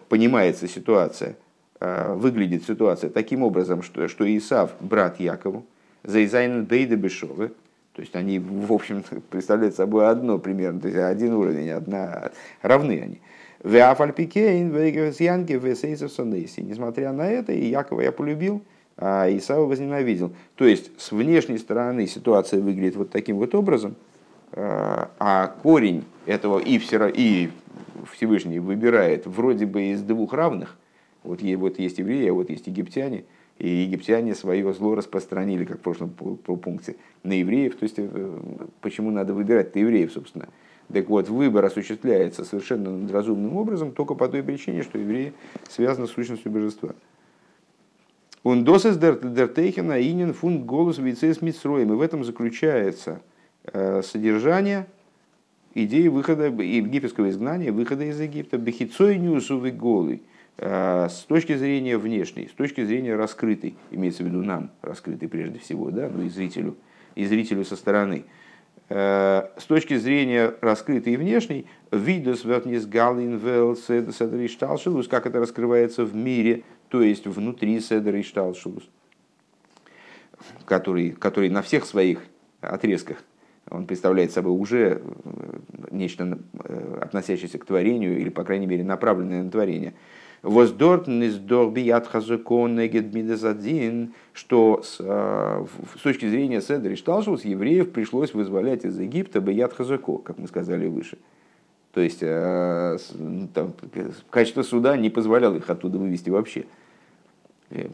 понимается 0.07 0.69
ситуация, 0.69 1.35
э, 1.81 2.13
выглядит 2.15 2.63
ситуация 2.63 3.09
таким 3.09 3.43
образом, 3.43 3.83
что, 3.83 4.07
что 4.07 4.25
Исав, 4.37 4.71
брат 4.79 5.19
Якову, 5.19 5.65
за 6.03 6.23
Изайн 6.23 6.63
Бейда 6.63 6.95
Бешовы, 6.95 7.51
то 7.93 8.01
есть 8.01 8.15
они, 8.15 8.39
в 8.39 8.71
общем, 8.71 9.03
представляют 9.29 9.75
собой 9.75 10.07
одно 10.07 10.39
примерно, 10.39 10.79
то 10.79 10.87
есть 10.87 10.99
один 10.99 11.33
уровень, 11.33 11.71
одна, 11.71 12.31
равны 12.61 13.01
они. 13.01 13.19
Несмотря 16.63 17.11
на 17.11 17.29
это, 17.29 17.51
и 17.51 17.65
Якова 17.65 18.01
я 18.01 18.11
полюбил, 18.11 18.63
а 18.97 19.27
Исава 19.29 19.65
возненавидел. 19.65 20.33
То 20.55 20.65
есть 20.65 20.89
с 20.99 21.11
внешней 21.11 21.57
стороны 21.57 22.07
ситуация 22.07 22.61
выглядит 22.61 22.95
вот 22.95 23.11
таким 23.11 23.37
вот 23.37 23.53
образом, 23.53 23.95
а, 24.53 25.11
а 25.19 25.47
корень 25.61 26.05
этого 26.25 26.59
и, 26.59 26.79
все, 26.79 27.07
и 27.07 27.49
Всевышний 28.13 28.59
выбирает 28.59 29.27
вроде 29.27 29.65
бы 29.65 29.91
из 29.91 30.01
двух 30.01 30.33
равных, 30.33 30.77
вот, 31.23 31.41
вот 31.41 31.77
есть 31.77 31.99
евреи, 31.99 32.29
а 32.29 32.33
вот 32.33 32.49
есть 32.49 32.67
египтяне– 32.67 33.25
и 33.61 33.83
египтяне 33.83 34.33
свое 34.33 34.73
зло 34.73 34.95
распространили, 34.95 35.65
как 35.65 35.77
в 35.77 35.81
прошлом 35.81 36.09
пункте, 36.09 36.95
на 37.21 37.33
евреев. 37.33 37.75
То 37.75 37.83
есть, 37.83 37.95
э, 37.99 38.39
почему 38.81 39.11
надо 39.11 39.35
выбирать-то 39.35 39.77
евреев, 39.77 40.11
собственно. 40.11 40.49
Так 40.91 41.07
вот, 41.09 41.29
выбор 41.29 41.65
осуществляется 41.65 42.43
совершенно 42.43 43.07
разумным 43.13 43.55
образом 43.55 43.91
только 43.91 44.15
по 44.15 44.27
той 44.27 44.41
причине, 44.41 44.81
что 44.81 44.97
евреи 44.97 45.33
связаны 45.69 46.07
с 46.07 46.11
сущностью 46.11 46.51
божества. 46.51 46.95
Он 48.41 48.63
досес 48.63 48.97
дертейхена 48.97 50.01
инин 50.01 50.33
фунт 50.33 50.65
голос 50.65 50.97
вицес 50.97 51.43
митсроем. 51.43 51.93
И 51.93 51.95
в 51.95 52.01
этом 52.01 52.23
заключается 52.23 53.21
э, 53.65 54.01
содержание 54.01 54.87
идеи 55.75 56.07
выхода 56.07 56.47
египетского 56.47 57.29
изгнания, 57.29 57.71
выхода 57.71 58.05
из 58.05 58.19
Египта. 58.19 58.57
Бехицой 58.57 59.19
нюсувы 59.19 59.69
голый 59.69 60.23
с 60.57 61.25
точки 61.27 61.55
зрения 61.55 61.97
внешней, 61.97 62.47
с 62.47 62.51
точки 62.51 62.83
зрения 62.83 63.15
раскрытой, 63.15 63.75
имеется 63.89 64.23
в 64.23 64.27
виду 64.27 64.43
нам, 64.43 64.71
раскрытой 64.81 65.27
прежде 65.27 65.59
всего, 65.59 65.89
да, 65.91 66.09
ну 66.09 66.23
и 66.23 66.29
зрителю, 66.29 66.77
и 67.15 67.25
зрителю 67.25 67.65
со 67.65 67.75
стороны, 67.75 68.25
э, 68.89 69.47
с 69.57 69.65
точки 69.65 69.97
зрения 69.97 70.53
раскрытой 70.61 71.13
и 71.13 71.17
внешней, 71.17 71.65
видус 71.91 72.45
вертнис 72.45 72.85
галин 72.85 73.37
вел 73.37 73.75
седер 73.75 74.39
и 74.39 74.47
как 75.07 75.25
это 75.25 75.39
раскрывается 75.39 76.05
в 76.05 76.15
мире, 76.15 76.63
то 76.89 77.01
есть 77.01 77.25
внутри 77.25 77.79
седер 77.79 78.15
и 78.15 78.23
который, 80.65 81.11
который 81.11 81.49
на 81.49 81.61
всех 81.61 81.85
своих 81.85 82.23
отрезках. 82.61 83.23
Он 83.69 83.85
представляет 83.85 84.31
собой 84.31 84.51
уже 84.51 85.01
нечто, 85.91 86.39
относящееся 87.01 87.57
к 87.57 87.65
творению, 87.65 88.19
или, 88.19 88.29
по 88.29 88.43
крайней 88.43 88.65
мере, 88.65 88.83
направленное 88.83 89.43
на 89.43 89.51
творение. 89.51 89.93
Воздортн 90.43 91.21
из 91.21 91.37
дорбият 91.37 92.07
хазукон 92.07 92.79
один, 92.79 94.13
что 94.33 94.81
с, 94.83 94.95
с 94.97 96.01
точки 96.01 96.27
зрения 96.27 96.61
Седри 96.61 96.95
Шталшус 96.95 97.45
евреев 97.45 97.91
пришлось 97.91 98.33
вызволять 98.33 98.83
из 98.83 98.99
Египта 98.99 99.39
бият 99.39 99.73
хазуко, 99.73 100.17
как 100.17 100.39
мы 100.39 100.47
сказали 100.47 100.87
выше. 100.87 101.19
То 101.93 102.01
есть 102.01 102.19
э, 102.21 102.97
там, 103.53 103.73
качество 104.29 104.63
суда 104.63 104.97
не 104.97 105.09
позволяло 105.09 105.57
их 105.57 105.69
оттуда 105.69 105.99
вывести 105.99 106.29
вообще. 106.29 106.65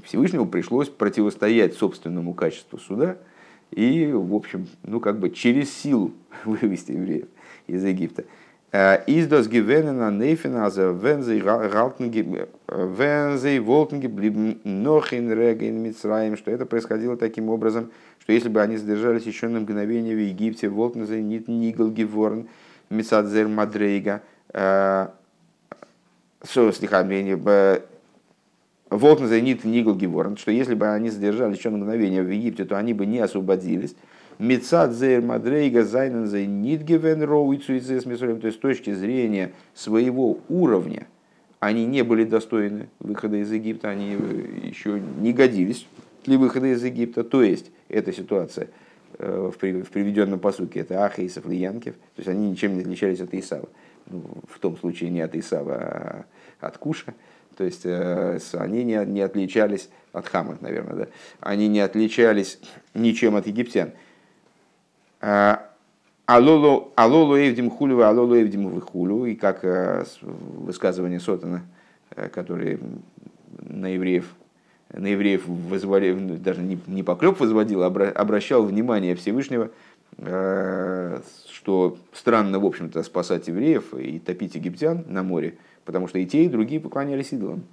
Всевышнему 0.05 0.47
пришлось 0.47 0.87
противостоять 0.87 1.75
собственному 1.75 2.33
качеству 2.33 2.79
суда 2.79 3.17
и, 3.71 4.09
в 4.13 4.33
общем, 4.33 4.67
ну 4.83 4.99
как 4.99 5.19
бы 5.19 5.29
через 5.31 5.71
силу 5.71 6.13
вывести 6.45 6.93
евреев 6.93 7.27
из 7.67 7.83
Египта. 7.83 8.23
Издос 8.71 9.47
гивенена 9.47 10.11
нейфена 10.11 10.69
за 10.69 10.91
вензей 10.91 11.39
вензей 11.39 13.59
волтнги 13.59 14.07
блибн 14.07 14.57
нохин 14.63 15.31
реген 15.31 15.81
мицраем, 15.81 16.35
что 16.35 16.51
это 16.51 16.65
происходило 16.65 17.15
таким 17.15 17.49
образом, 17.49 17.91
что 18.19 18.33
если 18.33 18.49
бы 18.49 18.61
они 18.61 18.77
задержались 18.77 19.23
еще 19.23 19.47
на 19.47 19.61
мгновение 19.61 20.15
в 20.15 20.19
Египте, 20.19 20.67
волтнзей 20.67 21.21
нит 21.21 21.47
нигл 21.47 21.89
геворн, 21.89 22.49
Мисадзер 22.89 23.47
Мадрейга, 23.47 24.21
э, 24.53 25.07
слегка 26.45 27.03
Волкн 28.89 29.25
Зайнит 29.25 29.65
Нигл 29.65 29.95
Геворн, 29.95 30.37
что 30.37 30.51
если 30.51 30.73
бы 30.73 30.87
они 30.87 31.09
задержались 31.09 31.57
еще 31.57 31.69
на 31.69 31.77
мгновение 31.77 32.23
в 32.23 32.29
Египте, 32.29 32.63
то 32.63 32.77
они 32.77 32.93
бы 32.93 33.05
не 33.05 33.19
освободились. 33.19 33.95
Мецадзер 34.39 35.21
Мадрейга 35.21 35.83
Зайнен 35.83 36.27
Зайнит 36.27 36.83
Гевен 36.83 37.23
Роуицуицес 37.23 38.03
То 38.03 38.47
есть 38.47 38.57
с 38.57 38.59
точки 38.59 38.93
зрения 38.93 39.51
своего 39.73 40.39
уровня 40.49 41.07
они 41.59 41.85
не 41.85 42.03
были 42.03 42.23
достойны 42.23 42.89
выхода 42.99 43.37
из 43.37 43.51
Египта, 43.51 43.89
они 43.89 44.11
еще 44.63 45.01
не 45.19 45.33
годились 45.33 45.87
для 46.23 46.37
выхода 46.37 46.67
из 46.67 46.83
Египта. 46.83 47.23
То 47.23 47.41
есть 47.41 47.71
эта 47.89 48.13
ситуация– 48.13 48.67
Э, 49.19 49.51
в 49.51 49.57
приведенном 49.57 50.39
посуке, 50.39 50.81
это 50.81 51.03
Ахейсов 51.03 51.47
или 51.47 51.55
Янкев, 51.55 51.95
то 51.95 52.17
есть 52.17 52.27
они 52.27 52.51
ничем 52.51 52.75
не 52.75 52.81
отличались 52.81 53.19
от 53.19 53.33
Исава. 53.33 53.67
Ну, 54.05 54.21
в 54.47 54.59
том 54.59 54.77
случае 54.77 55.09
не 55.09 55.21
от 55.21 55.33
Исава, 55.33 55.75
а 55.75 56.25
от 56.59 56.77
Куша. 56.77 57.15
То 57.57 57.63
есть 57.63 57.81
э, 57.85 58.37
они 58.53 58.83
не, 58.83 59.03
не 59.05 59.21
отличались 59.21 59.89
от 60.13 60.27
Хама, 60.27 60.59
наверное, 60.61 60.93
да? 60.93 61.07
Они 61.39 61.67
не 61.67 61.79
отличались 61.79 62.59
ничем 62.93 63.35
от 63.35 63.47
египтян. 63.47 63.91
А, 65.29 65.71
алолу 66.25 67.35
эвдим 67.35 67.69
хулю, 67.69 68.01
алолу 68.01 68.33
эвдим 68.39 68.69
выхулю. 68.69 69.25
И 69.25 69.35
как 69.35 69.65
э, 69.65 70.05
высказывание 70.21 71.19
Сотана, 71.19 71.63
который 72.31 72.79
на 73.61 73.87
евреев 73.89 74.25
на 74.93 75.07
евреев 75.07 75.45
вызвали, 75.45 76.13
даже 76.37 76.61
не, 76.61 76.79
не 76.87 77.03
поклеп 77.03 77.41
возводил, 77.41 77.83
а 77.83 77.87
обращал 77.87 78.63
внимание 78.63 79.15
Всевышнего, 79.15 79.69
э, 80.17 81.19
что 81.51 81.97
странно, 82.13 82.57
в 82.59 82.65
общем-то, 82.65 83.03
спасать 83.03 83.49
евреев 83.49 83.93
и 83.95 84.19
топить 84.19 84.55
египтян 84.55 85.03
на 85.09 85.23
море, 85.23 85.57
потому 85.83 86.07
что 86.07 86.19
и 86.19 86.25
те, 86.25 86.45
и 86.45 86.47
другие 86.47 86.79
поклонялись 86.79 87.33
идолам. 87.33 87.63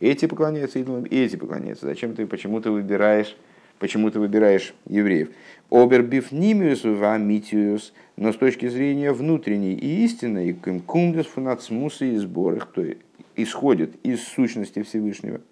Эти 0.00 0.26
поклоняются 0.26 0.78
идолам, 0.78 1.04
и 1.04 1.16
эти 1.16 1.36
поклоняются. 1.36 1.86
Зачем 1.86 2.14
ты 2.14 2.26
почему 2.26 2.60
ты 2.60 2.70
выбираешь, 2.70 3.34
почему 3.80 4.12
ты 4.12 4.20
выбираешь 4.20 4.72
евреев? 4.86 5.30
Обербифнимиус 5.70 6.84
вамитиус, 6.84 7.92
но 8.16 8.32
с 8.32 8.36
точки 8.36 8.68
зрения 8.68 9.12
внутренней 9.12 9.74
и 9.74 10.04
истинной, 10.04 10.52
кундес 10.86 11.26
фунацмуса 11.26 12.04
и 12.04 12.16
сборах, 12.16 12.70
то 12.72 12.84
исходит 13.34 13.96
из 14.04 14.22
сущности 14.22 14.82
Всевышнего– 14.82 15.40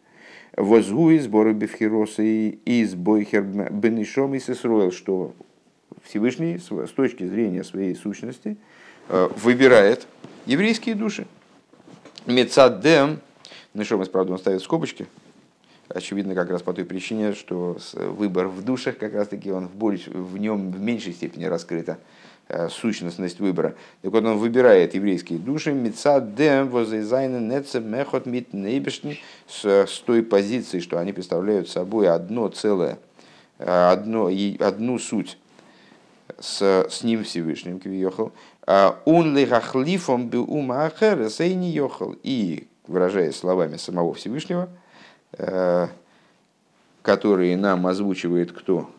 Возгуи 0.58 1.18
сборы 1.18 1.52
бифхироса 1.52 2.22
и 2.22 2.58
из 2.64 2.96
бойхер 2.96 3.42
бенишом 3.42 4.34
и 4.34 4.40
сесроил, 4.40 4.90
что 4.90 5.32
Всевышний 6.02 6.58
с 6.58 6.90
точки 6.90 7.24
зрения 7.26 7.62
своей 7.62 7.94
сущности 7.94 8.56
э, 9.08 9.28
выбирает 9.36 10.08
еврейские 10.46 10.96
души. 10.96 11.28
Мецадем, 12.26 13.20
Нишомис, 13.72 14.08
правда, 14.08 14.32
он 14.32 14.38
ставит 14.38 14.60
скобочки, 14.60 15.06
очевидно, 15.88 16.34
как 16.34 16.50
раз 16.50 16.62
по 16.62 16.72
той 16.72 16.84
причине, 16.84 17.32
что 17.32 17.76
выбор 17.94 18.48
в 18.48 18.64
душах, 18.64 18.98
как 18.98 19.14
раз 19.14 19.28
таки, 19.28 19.50
он 19.50 19.68
в, 19.68 19.74
больш, 19.74 20.06
в 20.06 20.38
нем 20.38 20.70
в 20.70 20.80
меньшей 20.80 21.12
степени 21.12 21.44
раскрыто. 21.44 21.98
Э, 22.50 22.70
сущностность 22.70 23.40
выбора. 23.40 23.74
Так 24.00 24.10
вот, 24.10 24.24
он 24.24 24.38
выбирает 24.38 24.94
еврейские 24.94 25.38
души, 25.38 25.72
мецадем 25.72 26.70
возайзайна 26.70 27.40
нецем 27.40 27.92
мехот 27.92 28.24
мит 28.24 28.54
нейбешн, 28.54 29.10
с 29.46 29.98
той 30.06 30.22
позиции, 30.22 30.80
что 30.80 30.98
они 30.98 31.12
представляют 31.12 31.68
собой 31.68 32.08
одно 32.08 32.48
целое, 32.48 32.98
э, 33.58 33.90
одно, 33.90 34.30
и 34.30 34.56
одну 34.62 34.98
суть 34.98 35.36
с, 36.38 36.86
с 36.88 37.02
ним 37.02 37.22
Всевышним, 37.22 37.80
Кивиохал. 37.80 38.32
Он 39.04 39.36
лихахлифом 39.36 40.28
бы 40.28 40.40
ума 40.40 40.86
ахера 40.86 41.28
не 41.54 41.70
йохал. 41.70 42.14
И, 42.22 42.68
выражаясь 42.86 43.36
словами 43.36 43.76
самого 43.76 44.14
Всевышнего, 44.14 44.70
которые 47.02 47.56
нам 47.56 47.86
озвучивает 47.86 48.52
кто? 48.52 48.90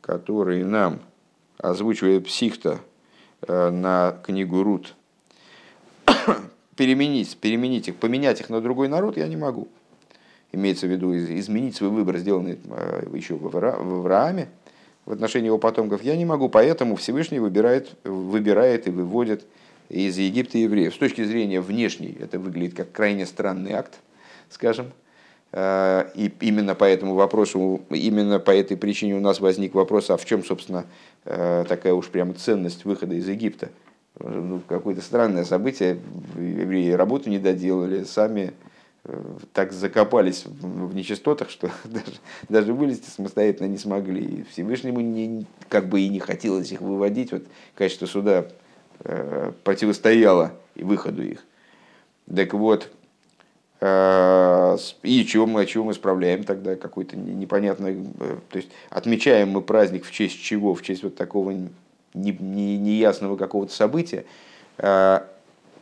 Которые 0.00 0.64
нам 0.64 1.00
озвучивает 1.58 2.26
психта 2.26 2.80
э, 3.42 3.70
на 3.70 4.18
книгу 4.24 4.62
Рут, 4.62 4.94
переменить, 6.76 7.36
переменить 7.38 7.88
их, 7.88 7.96
поменять 7.96 8.40
их 8.40 8.50
на 8.50 8.60
другой 8.60 8.88
народ 8.88 9.16
я 9.16 9.26
не 9.28 9.36
могу. 9.36 9.68
Имеется 10.52 10.86
в 10.86 10.90
виду 10.90 11.16
изменить 11.16 11.76
свой 11.76 11.90
выбор, 11.90 12.18
сделанный 12.18 12.58
э, 12.64 13.06
еще 13.12 13.34
в 13.34 13.46
Аврааме, 13.46 14.48
в 15.04 15.12
отношении 15.12 15.46
его 15.46 15.58
потомков, 15.58 16.02
я 16.02 16.16
не 16.16 16.24
могу, 16.24 16.48
поэтому 16.48 16.96
Всевышний 16.96 17.38
выбирает, 17.38 17.94
выбирает 18.04 18.88
и 18.88 18.90
выводит 18.90 19.44
из 19.88 20.18
Египта 20.18 20.58
евреев. 20.58 20.94
С 20.94 20.98
точки 20.98 21.22
зрения 21.24 21.60
внешней 21.60 22.16
это 22.18 22.38
выглядит 22.38 22.74
как 22.74 22.90
крайне 22.90 23.24
странный 23.24 23.72
акт, 23.72 24.00
скажем, 24.50 24.92
Э, 25.52 26.10
и 26.14 26.30
именно 26.40 26.74
по 26.74 26.84
этому 26.84 27.14
вопросу, 27.14 27.80
именно 27.90 28.38
по 28.38 28.50
этой 28.50 28.76
причине 28.76 29.14
у 29.14 29.20
нас 29.20 29.40
возник 29.40 29.74
вопрос, 29.74 30.10
а 30.10 30.16
в 30.16 30.24
чем, 30.26 30.44
собственно, 30.44 30.84
э, 31.24 31.64
такая 31.66 31.94
уж 31.94 32.08
прямо 32.08 32.34
ценность 32.34 32.84
выхода 32.84 33.14
из 33.14 33.26
Египта? 33.26 33.70
Ну, 34.18 34.60
какое-то 34.68 35.00
странное 35.00 35.44
событие, 35.44 35.98
евреи 36.36 36.90
работу 36.90 37.30
не 37.30 37.38
доделали, 37.38 38.04
сами 38.04 38.52
э, 39.04 39.22
так 39.54 39.72
закопались 39.72 40.44
в 40.46 40.94
нечистотах, 40.94 41.48
что 41.48 41.70
даже, 41.84 42.16
даже 42.50 42.74
вылезти 42.74 43.08
самостоятельно 43.08 43.68
не 43.68 43.78
смогли. 43.78 44.24
И 44.24 44.42
Всевышнему 44.44 45.00
не, 45.00 45.46
как 45.70 45.88
бы 45.88 46.02
и 46.02 46.08
не 46.08 46.20
хотелось 46.20 46.70
их 46.70 46.82
выводить, 46.82 47.32
вот 47.32 47.44
качество 47.74 48.06
суда 48.06 48.46
противостояло 49.62 50.52
выходу 50.74 51.22
их. 51.22 51.44
Так 52.34 52.54
вот, 52.54 52.90
и 53.78 55.26
чего 55.28 55.46
мы, 55.46 55.66
чего 55.66 55.84
мы 55.84 55.92
справляем 55.92 56.44
тогда? 56.44 56.76
Какой-то 56.76 57.16
непонятный... 57.16 58.06
Э, 58.20 58.36
то 58.48 58.56
есть 58.56 58.70
отмечаем 58.88 59.50
мы 59.50 59.60
праздник 59.60 60.06
в 60.06 60.12
честь 60.12 60.40
чего? 60.40 60.74
В 60.74 60.82
честь 60.82 61.02
вот 61.02 61.14
такого 61.14 61.54
неясного 62.14 63.36
какого-то 63.36 63.74
события. 63.74 64.24
Э, 64.78 65.20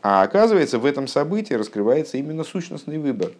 а 0.03 0.23
оказывается, 0.23 0.81
в 0.81 0.87
этом 0.87 1.07
событии 1.07 1.55
раскрывается 1.55 2.17
именно 2.17 2.43
сущностный 2.43 2.99
выбор. 2.99 3.31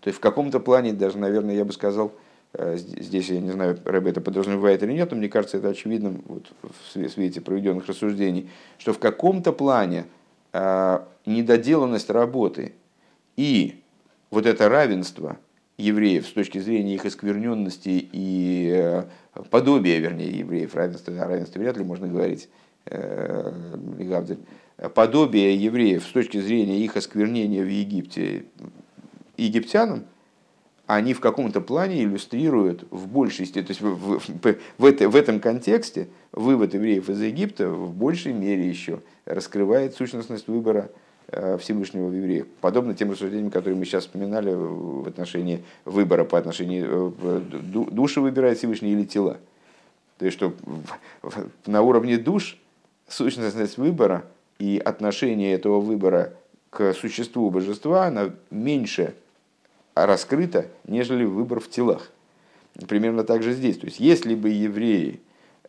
То 0.00 0.08
есть 0.08 0.18
в 0.18 0.20
каком-то 0.20 0.58
плане, 0.58 0.92
даже, 0.92 1.16
наверное, 1.16 1.54
я 1.54 1.64
бы 1.64 1.72
сказал, 1.72 2.12
здесь, 2.52 3.28
я 3.30 3.40
не 3.40 3.52
знаю, 3.52 3.78
Рэб 3.84 4.06
это 4.08 4.20
подразумевает 4.20 4.82
или 4.82 4.92
нет, 4.92 5.10
но 5.12 5.16
мне 5.16 5.28
кажется, 5.28 5.58
это 5.58 5.68
очевидным 5.68 6.22
вот, 6.26 6.46
в 6.62 7.08
свете 7.08 7.40
проведенных 7.40 7.86
рассуждений, 7.86 8.50
что 8.76 8.92
в 8.92 8.98
каком-то 8.98 9.52
плане 9.52 10.06
недоделанность 10.52 12.10
работы 12.10 12.74
и 13.36 13.80
вот 14.30 14.46
это 14.46 14.68
равенство 14.68 15.38
евреев 15.76 16.26
с 16.26 16.32
точки 16.32 16.58
зрения 16.58 16.94
их 16.94 17.04
оскверненности 17.04 18.08
и 18.12 18.70
э, 18.72 19.04
подобия, 19.50 19.98
вернее, 19.98 20.30
евреев, 20.38 20.74
равенство, 20.74 21.14
о 21.20 21.26
равенстве 21.26 21.60
вряд 21.60 21.76
ли 21.76 21.84
можно 21.84 22.06
говорить, 22.06 22.48
э, 22.86 23.52
подобие 24.94 25.56
евреев 25.56 26.04
с 26.04 26.12
точки 26.12 26.40
зрения 26.40 26.78
их 26.80 26.96
осквернения 26.96 27.62
в 27.62 27.68
Египте 27.68 28.44
египтянам, 29.36 30.04
они 30.86 31.14
в 31.14 31.20
каком-то 31.20 31.60
плане 31.60 32.02
иллюстрируют 32.02 32.84
в 32.90 33.06
большей 33.06 33.46
степени, 33.46 33.66
то 33.66 33.70
есть 33.70 33.80
в, 33.80 34.18
в, 34.18 34.56
в, 34.78 34.84
это, 34.84 35.08
в 35.08 35.14
этом 35.14 35.38
контексте 35.38 36.08
вывод 36.32 36.74
евреев 36.74 37.08
из 37.08 37.20
Египта 37.22 37.68
в 37.68 37.94
большей 37.94 38.32
мере 38.32 38.68
еще 38.68 39.00
раскрывает 39.24 39.94
сущностность 39.94 40.48
выбора 40.48 40.90
Всевышнего 41.58 42.08
в 42.08 42.14
евреях. 42.14 42.46
Подобно 42.60 42.94
тем 42.94 43.10
рассуждениям, 43.10 43.50
которые 43.50 43.78
мы 43.78 43.84
сейчас 43.84 44.04
вспоминали 44.04 44.52
в 44.52 45.06
отношении 45.06 45.62
выбора, 45.84 46.24
по 46.24 46.38
отношению 46.38 47.14
э, 47.20 47.40
души 47.70 48.20
выбирает 48.20 48.58
Всевышний 48.58 48.92
или 48.92 49.04
тела. 49.04 49.38
То 50.18 50.24
есть, 50.26 50.36
что 50.36 50.52
на 51.66 51.82
уровне 51.82 52.18
душ 52.18 52.58
сущностность 53.08 53.78
выбора 53.78 54.24
и 54.58 54.80
отношение 54.84 55.54
этого 55.54 55.80
выбора 55.80 56.34
к 56.70 56.92
существу 56.94 57.50
божества, 57.50 58.06
она 58.06 58.30
меньше 58.50 59.14
раскрыта, 59.94 60.66
нежели 60.86 61.24
выбор 61.24 61.60
в 61.60 61.70
телах. 61.70 62.10
Примерно 62.88 63.24
так 63.24 63.42
же 63.42 63.52
здесь. 63.52 63.78
То 63.78 63.86
есть, 63.86 64.00
если 64.00 64.34
бы 64.34 64.48
евреи 64.48 65.20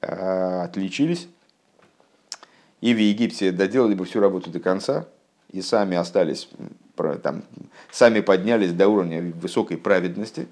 э, 0.01 0.61
отличились 0.63 1.27
и 2.81 2.93
в 2.93 2.97
Египте 2.97 3.51
доделали 3.51 3.93
бы 3.93 4.05
всю 4.05 4.19
работу 4.19 4.49
до 4.49 4.59
конца, 4.59 5.07
и 5.51 5.61
сами 5.61 5.97
остались, 5.97 6.49
там, 7.23 7.43
сами 7.91 8.21
поднялись 8.21 8.73
до 8.73 8.87
уровня 8.87 9.33
высокой 9.41 9.77
праведности, 9.77 10.47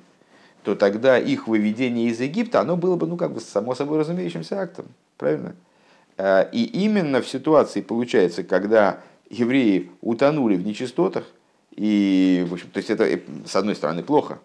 то 0.63 0.75
тогда 0.75 1.17
их 1.17 1.47
выведение 1.47 2.09
из 2.09 2.19
Египта, 2.19 2.59
оно 2.59 2.75
было 2.75 2.95
бы, 2.95 3.07
ну, 3.07 3.17
как 3.17 3.33
бы, 3.33 3.39
само 3.39 3.75
собой 3.75 3.99
разумеющимся 3.99 4.59
актом. 4.59 4.87
Правильно? 5.17 5.55
Э, 6.17 6.49
и 6.51 6.63
именно 6.63 7.21
в 7.21 7.27
ситуации, 7.27 7.81
получается, 7.81 8.43
когда 8.43 8.99
евреи 9.29 9.89
утонули 10.01 10.57
в 10.57 10.65
нечистотах, 10.65 11.25
и, 11.75 12.45
в 12.49 12.53
общем, 12.53 12.69
то 12.71 12.77
есть 12.77 12.89
это, 12.89 13.07
с 13.45 13.55
одной 13.55 13.75
стороны, 13.75 14.03
плохо, 14.03 14.39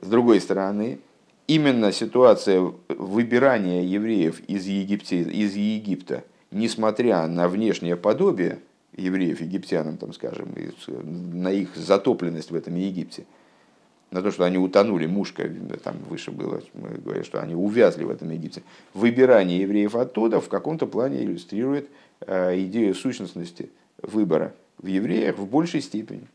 с 0.00 0.06
другой 0.06 0.40
стороны, 0.40 0.98
именно 1.46 1.90
ситуация 1.90 2.72
выбирания 2.88 3.82
евреев 3.82 4.40
из, 4.40 4.66
Египте, 4.66 5.22
из 5.22 5.54
Египта, 5.54 6.24
несмотря 6.50 7.26
на 7.26 7.48
внешнее 7.48 7.96
подобие 7.96 8.58
евреев 8.96 9.40
египтянам, 9.40 9.96
там, 9.96 10.12
скажем, 10.12 10.54
на 11.32 11.50
их 11.50 11.76
затопленность 11.76 12.50
в 12.50 12.54
этом 12.54 12.74
Египте– 12.74 13.24
на 14.14 14.22
то, 14.22 14.30
что 14.30 14.44
они 14.44 14.58
утонули, 14.58 15.06
мушка, 15.06 15.50
там 15.82 15.96
выше 16.08 16.30
было, 16.30 16.62
мы 16.74 16.90
говорим, 16.90 17.24
что 17.24 17.42
они 17.42 17.56
увязли 17.56 18.04
в 18.04 18.10
этом 18.10 18.30
Египте. 18.30 18.62
Выбирание 18.94 19.62
евреев 19.62 19.96
оттуда 19.96 20.40
в 20.40 20.48
каком-то 20.48 20.86
плане 20.86 21.24
иллюстрирует 21.24 21.88
э, 22.20 22.60
идею 22.60 22.94
сущностности 22.94 23.70
выбора 24.00 24.54
в 24.78 24.86
евреях 24.86 25.36
в 25.36 25.46
большей 25.46 25.80
степени. 25.80 26.28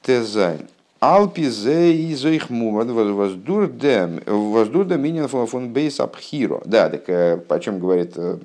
Тезайн. 0.00 0.66
Алпизе 0.98 1.94
и 1.94 2.14
зоихмумад 2.14 2.88
воздурдем 2.88 4.22
воздурдем 4.24 5.02
минин 5.02 5.28
фон 5.28 5.74
бейс 5.74 6.00
абхиро. 6.00 6.62
Да, 6.64 6.88
так 6.88 7.06
э, 7.10 7.38
о 7.48 7.58
чем 7.58 7.80
говорит 7.80 8.12
э, 8.16 8.38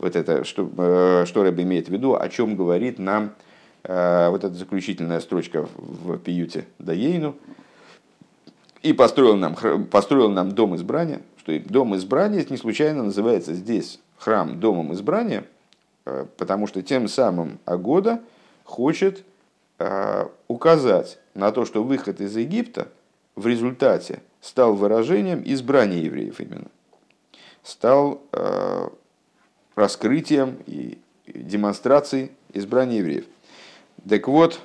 вот 0.00 0.16
это, 0.16 0.44
что, 0.44 1.24
что 1.26 1.42
Рэб 1.42 1.60
имеет 1.60 1.88
в 1.88 1.92
виду, 1.92 2.14
о 2.14 2.28
чем 2.28 2.56
говорит 2.56 2.98
нам 2.98 3.34
Э, 3.82 4.28
вот 4.28 4.44
эта 4.44 4.54
заключительная 4.54 5.20
строчка 5.20 5.66
в 5.74 6.18
пиюте 6.18 6.66
Даейну, 6.78 7.36
и 8.82 8.92
построил 8.92 9.36
нам, 9.36 9.56
построил 9.86 10.30
нам 10.30 10.52
дом 10.52 10.76
избрания, 10.76 11.22
что 11.38 11.58
дом 11.60 11.96
избрания 11.96 12.44
не 12.48 12.56
случайно 12.56 13.04
называется 13.04 13.54
здесь 13.54 14.00
храм 14.18 14.60
домом 14.60 14.92
избрания, 14.92 15.44
э, 16.04 16.26
потому 16.36 16.66
что 16.66 16.82
тем 16.82 17.08
самым 17.08 17.58
Агода 17.64 18.20
хочет 18.64 19.24
э, 19.78 20.26
указать 20.48 21.18
на 21.34 21.50
то, 21.50 21.64
что 21.64 21.82
выход 21.82 22.20
из 22.20 22.36
Египта 22.36 22.88
в 23.34 23.46
результате 23.46 24.20
стал 24.42 24.74
выражением 24.74 25.42
избрания 25.44 26.02
евреев 26.02 26.38
именно, 26.40 26.68
стал 27.62 28.20
раскрытием 29.74 30.56
и 30.66 30.98
демонстрацией 31.26 32.32
избрания 32.52 32.98
евреев. 32.98 33.24
Так 34.08 34.28
вот, 34.28 34.60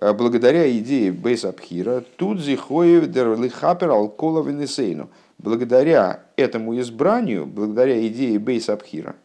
э, 0.00 0.12
благодаря 0.12 0.70
идее 0.78 1.12
Бейс 1.12 1.44
Абхира, 1.44 2.02
тут 2.16 2.40
зихоев 2.40 3.06
дерлихапер 3.06 3.90
алкола 3.90 4.42
венесейну. 4.46 5.08
Благодаря 5.38 6.24
этому 6.36 6.78
избранию, 6.78 7.46
благодаря 7.46 8.06
идее 8.06 8.38
Бейс 8.38 8.68
Абхира, 8.68 9.16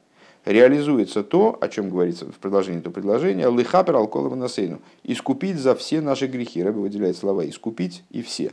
реализуется 0.46 1.24
то, 1.24 1.58
о 1.60 1.68
чем 1.68 1.90
говорится 1.90 2.26
в 2.26 2.40
продолжении 2.40 2.80
этого 2.80 2.94
предложения, 2.94 3.50
лихапер 3.50 3.96
алкола 3.96 4.34
венесейну. 4.34 4.80
Искупить 5.04 5.58
за 5.58 5.76
все 5.76 6.02
наши 6.02 6.28
грехи. 6.28 6.64
Рыба 6.64 6.80
выделяет 6.80 7.18
слова 7.18 7.48
искупить 7.48 8.04
и 8.10 8.22
все. 8.22 8.52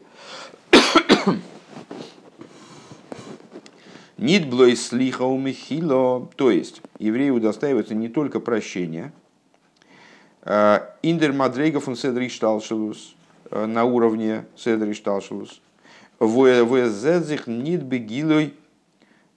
ניט 4.16 4.39
בלויז 4.39 4.76
סליחה 4.76 5.22
ומחילה. 5.22 6.28
То 6.36 6.50
есть, 6.50 6.82
евреи 6.98 7.30
удостаиваются 7.30 7.94
не 7.94 8.08
только 8.08 8.40
прощения– 8.40 9.12
Э, 10.44 10.80
אין 11.02 11.17
דער 11.17 11.32
מדריגה 11.32 11.80
פון 11.80 11.96
סדר 11.96 12.28
השתלשלות 12.28 13.16
э, 13.50 13.66
на 13.66 13.84
уровне 13.84 14.44
סדר 14.56 14.92
השתלשלות. 14.92 15.60
וואו 16.20 16.59
עס 16.59 16.78
זעט 16.78 17.07
זיך 17.07 17.46
ניט 17.46 17.82
בגילוי 17.82 18.54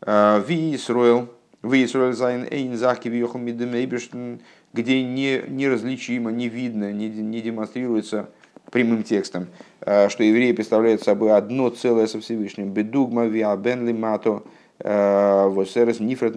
э, 0.01 0.43
ווי 0.45 0.75
ישראל, 0.75 1.29
ווי 1.63 1.85
ישראל 1.85 2.13
זיינען 2.13 2.45
איין 2.51 2.75
זאך 2.75 3.07
כביכול 3.07 3.39
מיטן 3.39 3.66
אויבערשטן, 3.66 4.41
где 4.73 5.01
не, 5.01 5.43
неразличимо, 5.47 6.31
не 6.31 6.49
видно, 6.49 6.91
не, 6.91 7.07
не 7.07 7.41
демонстрируется 7.41 8.29
прямым 8.69 9.03
текстом, 9.03 9.47
что 9.79 10.23
евреи 10.23 10.51
представляют 10.51 11.01
собой 11.01 11.31
одно 11.31 11.69
целое 11.69 12.05
со 12.05 12.19
Всевышним. 12.19 12.71
בדוגמא 12.71 13.25
ווי 13.25 13.55
א 13.55 13.68
בן 13.68 13.93
למטה 13.93 14.43
восерес 14.79 15.99
нифрат 15.99 16.33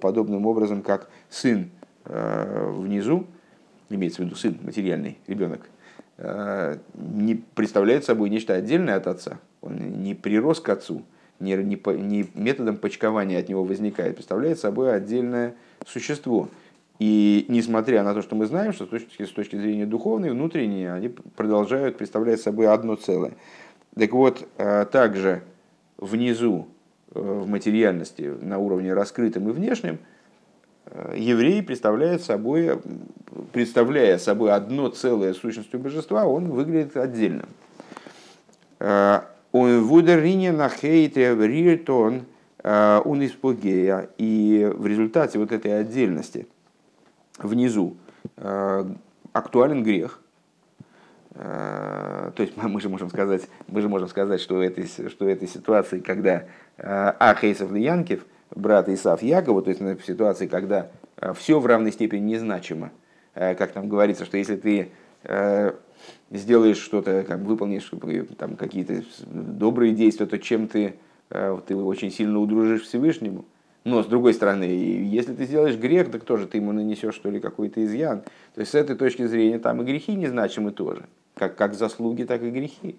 подобным 0.00 0.46
образом, 0.46 0.82
как 0.82 1.08
сын 1.28 1.70
внизу, 2.04 3.26
имеется 3.90 4.22
в 4.22 4.26
виду 4.26 4.36
сын, 4.36 4.58
материальный 4.62 5.18
ребенок, 5.26 5.68
э, 6.18 6.76
не 6.94 7.36
представляет 7.54 8.04
собой 8.04 8.30
нечто 8.30 8.54
отдельное 8.54 8.96
от 8.96 9.06
отца. 9.06 9.38
Он 9.60 9.76
не 10.02 10.14
прирос 10.14 10.60
к 10.60 10.68
отцу, 10.68 11.02
не, 11.40 11.54
не, 11.56 11.76
не 11.76 12.26
методом 12.34 12.76
почкования 12.76 13.38
от 13.38 13.48
него 13.48 13.64
возникает, 13.64 14.16
представляет 14.16 14.58
собой 14.58 14.94
отдельное 14.94 15.54
существо. 15.86 16.48
И 16.98 17.44
несмотря 17.48 18.02
на 18.02 18.14
то, 18.14 18.22
что 18.22 18.36
мы 18.36 18.46
знаем, 18.46 18.72
что 18.72 18.86
с 18.86 18.88
точки, 18.88 19.24
с 19.24 19.30
точки 19.30 19.56
зрения 19.56 19.84
духовной, 19.84 20.30
внутренней, 20.30 20.86
они 20.86 21.08
продолжают 21.08 21.98
представлять 21.98 22.40
собой 22.40 22.68
одно 22.68 22.96
целое. 22.96 23.34
Так 23.94 24.12
вот, 24.12 24.48
э, 24.56 24.86
также 24.90 25.42
внизу, 25.98 26.68
э, 26.68 26.75
в 27.12 27.48
материальности, 27.48 28.34
на 28.40 28.58
уровне 28.58 28.92
раскрытым 28.92 29.48
и 29.48 29.52
внешнем, 29.52 29.98
еврей 31.14 31.62
представляет 31.62 32.22
собой 32.22 32.78
представляя 33.52 34.18
собой 34.18 34.52
одно 34.52 34.88
целое 34.88 35.34
сущностью 35.34 35.80
божества, 35.80 36.26
он 36.26 36.50
выглядит 36.50 36.96
отдельным. 36.96 37.48
Э, 38.78 39.20
Вудерине 39.52 40.52
на 40.52 40.68
хейте 40.68 41.34
риртон 41.34 42.26
э, 42.62 43.00
он 43.04 43.24
испугея. 43.24 44.10
И 44.18 44.70
в 44.76 44.86
результате 44.86 45.38
вот 45.38 45.52
этой 45.52 45.80
отдельности 45.80 46.46
внизу 47.38 47.96
э, 48.36 48.84
актуален 49.32 49.82
грех. 49.82 50.20
То 51.34 52.32
есть 52.38 52.56
мы 52.56 52.80
же 52.80 52.88
можем 52.88 53.10
сказать, 53.10 53.42
мы 53.68 53.82
же 53.82 53.90
можем 53.90 54.08
сказать, 54.08 54.40
что 54.40 54.54
в 54.54 54.60
этой, 54.60 54.86
что 54.86 55.26
в 55.26 55.28
этой 55.28 55.46
ситуации, 55.46 56.00
когда 56.00 56.44
Ахейсов 56.78 57.74
Янкив, 57.74 58.26
брат 58.54 58.88
Исав 58.88 59.22
Якова, 59.22 59.62
то 59.62 59.70
есть 59.70 59.80
в 59.80 60.06
ситуации, 60.06 60.46
когда 60.46 60.88
все 61.34 61.58
в 61.58 61.66
равной 61.66 61.92
степени 61.92 62.34
незначимо, 62.34 62.90
Э, 63.36 63.54
как 63.54 63.72
там 63.72 63.88
говорится, 63.88 64.24
что 64.24 64.38
если 64.38 64.56
ты 64.56 64.88
э, 65.24 65.72
сделаешь 66.30 66.78
что-то, 66.78 67.22
как 67.22 67.40
выполнишь 67.40 67.92
там, 68.38 68.56
какие-то 68.56 69.02
добрые 69.26 69.92
действия, 69.94 70.26
то 70.26 70.38
чем 70.38 70.66
ты, 70.66 70.94
э, 71.30 71.58
ты 71.66 71.76
очень 71.76 72.10
сильно 72.10 72.40
удружишь 72.40 72.82
Всевышнему. 72.82 73.44
Но 73.84 74.02
с 74.02 74.06
другой 74.06 74.34
стороны, 74.34 74.64
если 74.64 75.34
ты 75.34 75.44
сделаешь 75.44 75.76
грех, 75.76 76.10
так 76.10 76.24
тоже 76.24 76.46
ты 76.46 76.58
ему 76.58 76.72
нанесешь 76.72 77.14
что 77.14 77.30
ли 77.30 77.38
какой-то 77.38 77.84
изъян. 77.84 78.22
То 78.54 78.60
есть 78.60 78.72
с 78.72 78.74
этой 78.74 78.96
точки 78.96 79.26
зрения 79.26 79.58
там 79.58 79.82
и 79.82 79.84
грехи 79.84 80.14
незначимы 80.14 80.72
тоже, 80.72 81.04
как, 81.34 81.56
как 81.56 81.74
заслуги, 81.74 82.24
так 82.24 82.42
и 82.42 82.50
грехи. 82.50 82.96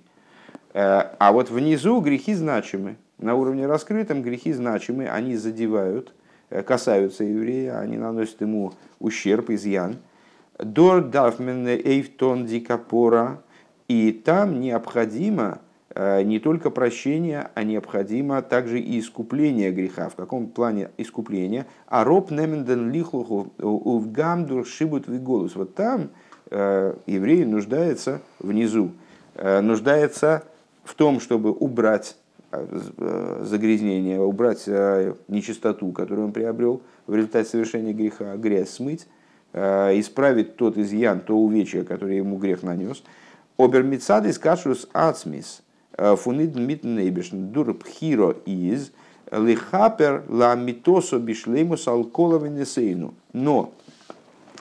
А 0.74 1.32
вот 1.34 1.50
внизу 1.50 2.00
грехи 2.00 2.36
значимы. 2.36 2.96
На 3.18 3.36
уровне 3.36 3.66
раскрытом 3.66 4.22
грехи 4.22 4.54
значимы, 4.54 5.08
они 5.08 5.38
задевают, 5.38 6.14
касаются 6.66 7.24
еврея, 7.24 7.80
они 7.80 7.98
наносят 7.98 8.42
ему 8.42 8.74
ущерб, 9.00 9.50
изъян. 9.50 9.98
Дор 10.60 11.04
дафмен 11.04 11.68
эйфтон 11.68 12.46
дикапора. 12.46 13.42
И 13.88 14.12
там 14.12 14.60
необходимо 14.60 15.60
э, 15.96 16.22
не 16.24 16.40
только 16.40 16.70
прощение, 16.70 17.50
а 17.56 17.64
необходимо 17.64 18.42
также 18.42 18.80
и 18.80 19.00
искупление 19.00 19.72
греха. 19.72 20.10
В 20.10 20.16
каком 20.16 20.48
плане 20.48 20.90
искупления? 20.98 21.68
А 21.88 22.04
роб 22.04 22.32
неменден 22.32 22.92
лихлуху 22.92 23.54
в 23.58 24.12
гамдур 24.12 24.66
шибут 24.66 25.08
виголус. 25.08 25.56
Вот 25.56 25.74
там 25.74 26.10
э, 26.50 26.96
еврей 27.06 27.46
нуждается 27.46 28.22
внизу, 28.40 28.92
э, 29.36 29.62
нуждается 29.62 30.44
в 30.84 30.94
том, 30.94 31.22
чтобы 31.22 31.52
убрать 31.52 32.18
загрязнение, 32.52 34.20
убрать 34.20 34.68
нечистоту, 35.28 35.92
которую 35.92 36.28
он 36.28 36.34
приобрел 36.34 36.82
в 37.06 37.16
результате 37.16 37.50
совершения 37.50 37.94
греха, 37.94 38.36
грязь 38.38 38.70
смыть, 38.70 39.08
исправить 39.54 40.56
тот 40.56 40.78
изъян, 40.78 41.20
то 41.20 41.36
увечье, 41.38 41.84
которое 41.84 42.18
ему 42.18 42.38
грех 42.38 42.64
нанес. 42.64 43.04
Обермицадис 43.58 44.38
кашрус 44.38 44.88
ацмис 44.94 45.62
фунид 45.98 46.56
митнейбиш 46.56 47.30
дур 47.32 47.74
пхиро 47.74 48.36
из 48.46 48.92
лихапер 49.32 50.24
ла 50.30 50.56
митосо 50.56 51.20
бишлейму 51.20 51.76
салколовинесейну. 51.76 53.14
Но 53.34 53.74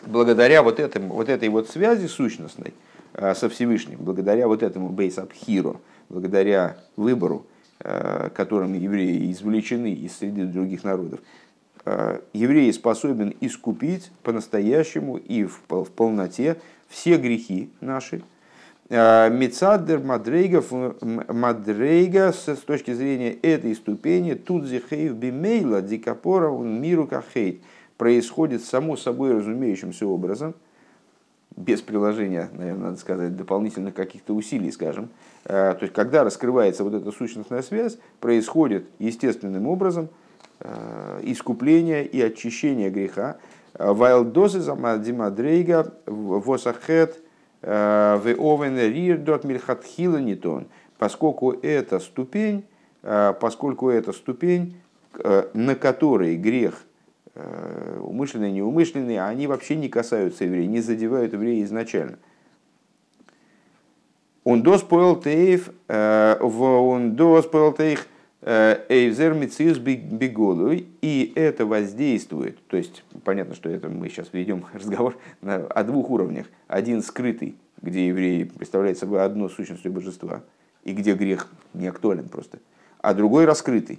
благодаря 0.06 0.62
вот, 0.62 0.80
этому, 0.80 1.14
вот 1.14 1.28
этой 1.28 1.48
вот 1.50 1.68
связи 1.68 2.06
сущностной 2.06 2.74
со 3.12 3.48
Всевышним, 3.48 3.98
благодаря 4.00 4.48
вот 4.48 4.62
этому 4.62 4.88
бейсабхиро, 4.88 5.76
благодаря 6.08 6.78
выбору, 6.96 7.46
которым 8.34 8.74
евреи 8.74 9.30
извлечены 9.30 9.92
из 9.92 10.16
среды 10.16 10.44
других 10.46 10.82
народов, 10.82 11.20
еврей 12.32 12.72
способен 12.72 13.32
искупить 13.40 14.10
по-настоящему 14.22 15.18
и 15.18 15.44
в 15.44 15.60
полноте 15.94 16.56
все 16.88 17.16
грехи 17.16 17.70
наши. 17.80 18.22
Мецадер 18.88 20.00
Мадрейга, 20.00 20.64
Мадрейга 21.00 22.32
с 22.32 22.56
точки 22.66 22.92
зрения 22.92 23.32
этой 23.32 23.74
ступени, 23.74 24.34
тут 24.34 24.64
зихейв 24.64 25.14
бимейла 25.14 25.82
дикапора 25.82 26.50
миру 26.50 27.06
кахейт, 27.06 27.60
происходит 27.96 28.64
само 28.64 28.96
собой 28.96 29.36
разумеющимся 29.36 30.06
образом, 30.06 30.54
без 31.56 31.80
приложения, 31.80 32.50
наверное, 32.52 32.90
надо 32.90 32.98
сказать, 32.98 33.36
дополнительных 33.36 33.94
каких-то 33.94 34.34
усилий, 34.34 34.70
скажем. 34.70 35.08
То 35.44 35.78
есть, 35.80 35.92
когда 35.92 36.22
раскрывается 36.22 36.84
вот 36.84 36.94
эта 36.94 37.10
сущностная 37.12 37.62
связь, 37.62 37.98
происходит 38.20 38.86
естественным 38.98 39.66
образом 39.66 40.08
искупление 41.22 42.04
и 42.06 42.20
очищение 42.20 42.90
греха, 42.90 43.36
Вайлдозы 43.78 44.60
Димадрейга 44.60 45.92
Восахет 46.06 47.20
э, 47.62 48.20
Веовен 48.24 48.78
Рирдот 48.78 49.44
Мильхатхила 49.44 50.16
Нитон, 50.16 50.66
поскольку 50.98 51.52
это 51.52 52.00
ступень, 52.00 52.64
поскольку 53.02 53.90
это 53.90 54.12
ступень, 54.12 54.80
на 55.52 55.74
которой 55.74 56.36
грех 56.36 56.82
умышленный, 58.00 58.52
неумышленный, 58.52 59.18
они 59.18 59.46
вообще 59.46 59.76
не 59.76 59.88
касаются 59.88 60.44
еврея, 60.44 60.66
не 60.66 60.80
задевают 60.80 61.32
еврея 61.32 61.64
изначально. 61.64 62.18
Он 64.44 64.62
доспоил 64.62 65.16
тейф, 65.20 65.70
он 65.88 67.16
доспоил 67.16 67.72
тейф, 67.72 68.06
Эйзер 68.42 69.34
Мициус 69.34 69.78
Беголуй, 69.78 70.86
и 71.02 71.32
это 71.34 71.66
воздействует, 71.66 72.64
то 72.68 72.76
есть 72.76 73.02
понятно, 73.24 73.56
что 73.56 73.68
это 73.68 73.88
мы 73.88 74.08
сейчас 74.08 74.28
ведем 74.32 74.64
разговор 74.72 75.18
на, 75.40 75.56
о 75.56 75.82
двух 75.82 76.10
уровнях. 76.10 76.46
Один 76.68 77.02
скрытый, 77.02 77.56
где 77.82 78.06
евреи 78.06 78.44
представляют 78.44 78.98
собой 78.98 79.24
одно 79.24 79.48
сущностью 79.48 79.90
божества, 79.90 80.44
и 80.84 80.92
где 80.92 81.14
грех 81.14 81.50
не 81.74 81.88
актуален 81.88 82.28
просто, 82.28 82.60
а 83.00 83.14
другой 83.14 83.46
раскрытый. 83.46 83.98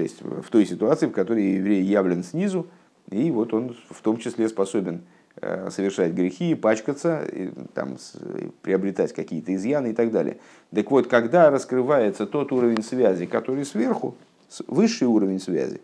То 0.00 0.04
есть 0.04 0.22
в 0.22 0.48
той 0.50 0.64
ситуации, 0.64 1.06
в 1.06 1.12
которой 1.12 1.56
еврей 1.56 1.82
явлен 1.82 2.24
снизу, 2.24 2.66
и 3.10 3.30
вот 3.30 3.52
он 3.52 3.76
в 3.90 4.00
том 4.00 4.16
числе 4.16 4.48
способен 4.48 5.02
Э, 5.42 5.70
совершать 5.70 6.12
грехи, 6.12 6.54
пачкаться, 6.54 7.26
там, 7.72 7.96
приобретать 8.60 9.14
какие-то 9.14 9.54
изъяны 9.54 9.90
и 9.90 9.92
так 9.94 10.10
далее. 10.10 10.38
Так 10.74 10.90
вот, 10.90 11.06
когда 11.06 11.50
раскрывается 11.50 12.26
тот 12.26 12.52
уровень 12.52 12.82
связи, 12.82 13.24
который 13.24 13.64
сверху, 13.64 14.16
высший 14.66 15.06
уровень 15.06 15.40
связи, 15.40 15.80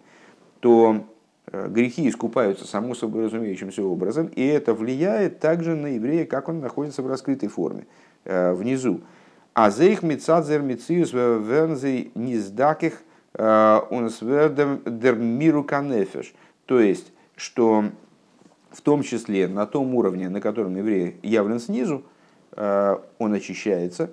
то 0.61 1.07
э, 1.47 1.69
грехи 1.69 2.07
искупаются 2.07 2.67
само 2.67 2.95
собой 2.95 3.27
разумеющимся 3.27 3.83
образом, 3.83 4.27
и 4.27 4.45
это 4.45 4.75
влияет 4.75 5.39
также 5.39 5.75
на 5.75 5.95
еврея, 5.95 6.27
как 6.27 6.49
он 6.49 6.61
находится 6.61 7.03
в 7.03 7.07
раскрытой 7.07 7.49
форме, 7.49 7.87
э, 8.25 8.53
внизу. 8.53 9.01
А 9.55 9.71
зейх 9.71 10.03
мицадзер 10.03 10.61
мициус 10.61 11.15
вернзей 11.15 12.11
низдаких 12.15 13.01
он 13.39 14.11
свердем 14.11 14.81
дермиру 14.87 15.63
канефеш. 15.63 16.33
То 16.67 16.81
есть, 16.81 17.13
что 17.37 17.85
в 18.77 18.83
том 18.83 19.03
числе 19.03 19.49
на 19.49 19.67
том 19.67 19.95
уровне, 19.95 20.29
на 20.29 20.41
котором 20.41 20.77
еврей 20.77 21.19
явлен 21.23 21.59
снизу, 21.59 22.05
э, 22.53 22.97
он 23.19 23.33
очищается, 23.33 24.11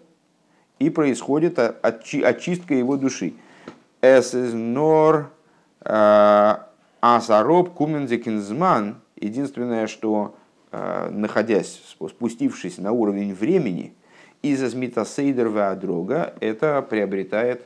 и 0.79 0.89
происходит 0.89 1.59
очистка 1.59 2.73
его 2.73 2.95
души. 2.95 3.33
Эсэзнор 4.01 5.29
э, 5.81 6.55
асароб 7.01 7.73
кумензекинзман. 7.73 9.01
Единственное, 9.17 9.87
что 9.87 10.35
э, 10.71 11.09
находясь, 11.11 11.81
спустившись 12.09 12.77
на 12.77 12.93
уровень 12.93 13.33
времени, 13.33 13.93
из 14.41 14.61
азмитасейдер 14.61 15.77
дрога, 15.77 16.33
это 16.41 16.81
приобретает 16.81 17.65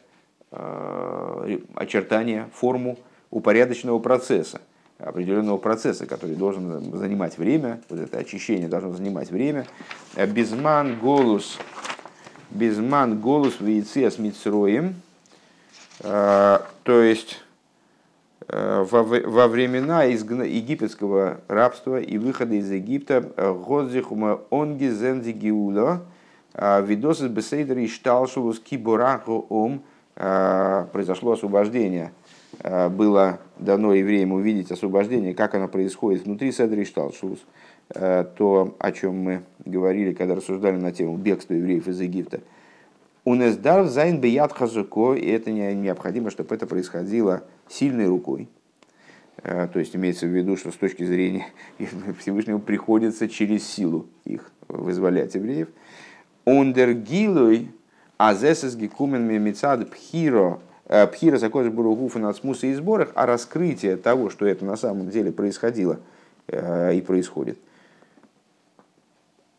очертание, 0.51 2.49
форму 2.53 2.97
упорядоченного 3.29 3.99
процесса 3.99 4.61
определенного 4.99 5.57
процесса, 5.57 6.05
который 6.07 6.35
должен 6.35 6.95
занимать 6.97 7.37
время, 7.37 7.81
вот 7.89 7.99
это 7.99 8.17
очищение 8.17 8.67
должно 8.67 8.93
занимать 8.93 9.29
время. 9.29 9.67
Безман 10.15 10.97
голос, 10.99 11.59
безман 12.49 13.19
голос 13.19 13.59
в 13.59 13.67
яйце 13.67 14.09
с 14.09 14.17
Мицроем, 14.17 14.95
то 15.99 16.63
есть 16.85 17.43
во, 18.47 19.03
во 19.03 19.47
времена 19.47 20.03
египетского 20.03 21.41
рабства 21.47 21.99
и 21.99 22.17
выхода 22.17 22.55
из 22.55 22.71
Египта 22.71 23.21
Годзихума 23.21 24.41
онги 24.49 24.87
зензи 24.87 25.31
гиула 25.31 26.01
видосы 26.55 27.27
бесейдер 27.27 27.77
и 27.77 27.87
шталшулус 27.87 28.59
кибураху 28.59 29.45
ом 29.49 29.83
произошло 30.17 31.33
освобождение– 31.33 32.11
Э, 32.59 32.89
было 32.89 33.39
дано 33.57 33.93
евреям 33.93 34.31
увидеть 34.31 34.71
освобождение, 34.71 35.33
как 35.33 35.55
оно 35.55 35.67
происходит 35.67 36.25
внутри 36.25 36.51
Седри 36.51 36.85
Шталшус, 36.85 37.39
э, 37.93 38.25
то, 38.37 38.75
о 38.79 38.91
чем 38.91 39.15
мы 39.15 39.43
говорили, 39.65 40.13
когда 40.13 40.35
рассуждали 40.35 40.77
на 40.77 40.91
тему 40.91 41.17
бегства 41.17 41.53
евреев 41.53 41.87
из 41.87 41.99
Египта. 41.99 42.41
У 43.25 43.35
нас 43.35 43.57
дар 43.57 43.85
зайн 43.87 44.21
бияд 44.21 44.53
хазуко, 44.53 45.13
и 45.13 45.27
это 45.27 45.51
необходимо, 45.51 46.29
чтобы 46.31 46.55
это 46.55 46.65
происходило 46.65 47.43
сильной 47.67 48.07
рукой. 48.07 48.47
Э, 49.43 49.67
то 49.71 49.79
есть 49.79 49.95
имеется 49.95 50.25
в 50.25 50.29
виду, 50.29 50.55
что 50.57 50.71
с 50.71 50.75
точки 50.75 51.03
зрения 51.03 51.47
Всевышнего 52.19 52.59
приходится 52.59 53.27
через 53.27 53.67
силу 53.67 54.07
их 54.25 54.51
вызволять 54.67 55.35
евреев. 55.35 55.67
Ундергилой 56.45 57.71
азесес 58.17 58.75
гекумен 58.75 59.23
мемицад 59.23 59.89
пхиро 59.89 60.59
Э, 60.89 61.05
Пхира 61.05 61.37
Закодж 61.37 61.69
Буругуфа 61.69 62.19
Нацмуса 62.19 62.67
и 62.67 62.73
сборах, 62.73 63.11
а 63.13 63.25
раскрытие 63.25 63.97
того, 63.97 64.29
что 64.29 64.45
это 64.45 64.63
на 64.63 64.77
самом 64.77 65.09
деле 65.09 65.31
происходило 65.31 65.99
э, 66.47 66.95
и 66.95 67.01
происходит. 67.01 67.59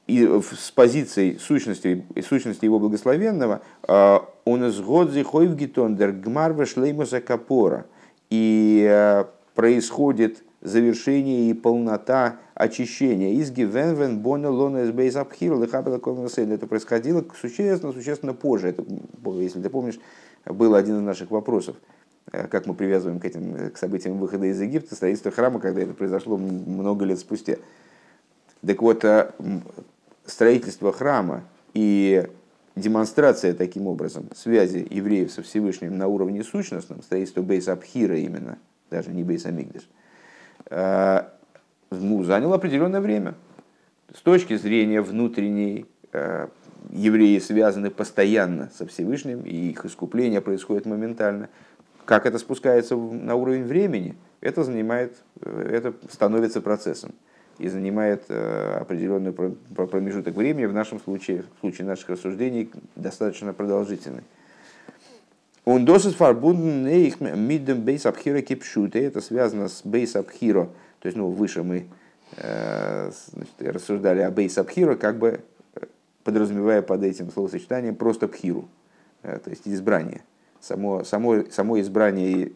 И 0.06 0.24
с 0.24 0.70
позицией 0.70 1.38
сущности, 1.38 2.06
сущности 2.26 2.64
его 2.64 2.78
благословенного, 2.78 3.60
э, 3.86 4.18
он 4.46 4.64
из 4.64 4.80
Годзи 4.80 5.22
Хойвгитондер 5.22 6.12
Гмарва 6.12 6.64
Шлеймуса 6.64 7.20
Капора. 7.20 7.84
И 8.30 9.24
происходит 9.54 10.42
завершение 10.60 11.50
и 11.50 11.54
полнота 11.54 12.36
очищения. 12.54 13.34
Из 13.34 13.50
Гивенвен 13.50 14.18
Бона 14.18 14.50
Лона 14.50 14.84
Эсбейс 14.84 15.16
Абхир 15.16 15.52
Это 15.54 16.66
происходило 16.66 17.24
существенно, 17.40 17.92
существенно 17.92 18.34
позже. 18.34 18.68
Это, 18.68 18.84
если 19.36 19.60
ты 19.60 19.70
помнишь, 19.70 20.00
был 20.44 20.74
один 20.74 20.96
из 20.98 21.02
наших 21.02 21.30
вопросов, 21.30 21.76
э, 22.32 22.48
как 22.48 22.66
мы 22.66 22.74
привязываем 22.74 23.20
к 23.20 23.24
этим 23.24 23.54
э, 23.54 23.70
к 23.70 23.78
событиям 23.78 24.18
выхода 24.18 24.46
из 24.46 24.60
Египта, 24.60 24.94
строительство 24.94 25.30
храма, 25.30 25.60
когда 25.60 25.82
это 25.82 25.94
произошло 25.94 26.36
много 26.36 27.04
лет 27.04 27.18
спустя. 27.18 27.56
Так 28.66 28.82
вот, 28.82 29.04
э, 29.04 29.30
строительство 30.26 30.92
храма 30.92 31.44
и 31.74 32.26
демонстрация 32.74 33.54
таким 33.54 33.86
образом 33.86 34.28
связи 34.34 34.86
евреев 34.90 35.30
со 35.30 35.42
Всевышним 35.42 35.96
на 35.96 36.08
уровне 36.08 36.42
сущностном, 36.42 37.02
строительство 37.02 37.42
Бейс 37.42 37.68
Абхира 37.68 38.16
именно, 38.16 38.58
даже 38.90 39.10
не 39.10 39.22
Бейс 39.22 39.46
Амигдаш, 39.46 39.88
ну, 40.70 42.24
заняло 42.24 42.56
определенное 42.56 43.00
время. 43.00 43.34
С 44.14 44.20
точки 44.20 44.56
зрения 44.56 45.00
внутренней 45.00 45.86
евреи 46.90 47.38
связаны 47.38 47.90
постоянно 47.90 48.70
со 48.76 48.86
Всевышним, 48.86 49.42
и 49.42 49.70
их 49.70 49.84
искупление 49.84 50.40
происходит 50.40 50.86
моментально. 50.86 51.48
Как 52.04 52.24
это 52.26 52.38
спускается 52.38 52.96
на 52.96 53.34
уровень 53.34 53.64
времени, 53.64 54.16
это, 54.40 54.64
занимает, 54.64 55.16
э, 55.42 55.70
это 55.70 55.94
становится 56.10 56.60
процессом 56.60 57.12
и 57.58 57.68
занимает 57.68 58.24
э, 58.28 58.78
определенный 58.80 59.32
промежуток 59.32 60.34
времени, 60.34 60.66
в 60.66 60.72
нашем 60.72 61.00
случае, 61.00 61.44
в 61.56 61.60
случае 61.60 61.86
наших 61.86 62.08
рассуждений, 62.08 62.70
достаточно 62.96 63.52
продолжительный. 63.52 64.22
Он 65.68 65.84
досит 65.84 66.14
фарбунден 66.14 66.86
их 66.86 67.20
миддем 67.20 67.82
бейс 67.82 68.06
абхира 68.06 68.40
кипшуте. 68.40 69.04
Это 69.04 69.20
связано 69.20 69.68
с 69.68 69.82
бейс 69.84 70.16
абхиро. 70.16 70.70
То 71.00 71.08
есть, 71.08 71.18
ну, 71.18 71.28
выше 71.28 71.62
мы 71.62 71.88
э, 72.38 73.10
значит, 73.34 73.52
рассуждали 73.58 74.22
о 74.22 74.30
бейс 74.30 74.56
абхиро, 74.56 74.96
как 74.96 75.18
бы 75.18 75.42
подразумевая 76.24 76.80
под 76.80 77.02
этим 77.02 77.30
словосочетанием 77.30 77.96
просто 77.96 78.28
пхиру, 78.28 78.66
то 79.22 79.50
есть 79.50 79.68
избрание, 79.68 80.22
само, 80.58 81.04
само, 81.04 81.44
само 81.50 81.78
избрание 81.80 82.50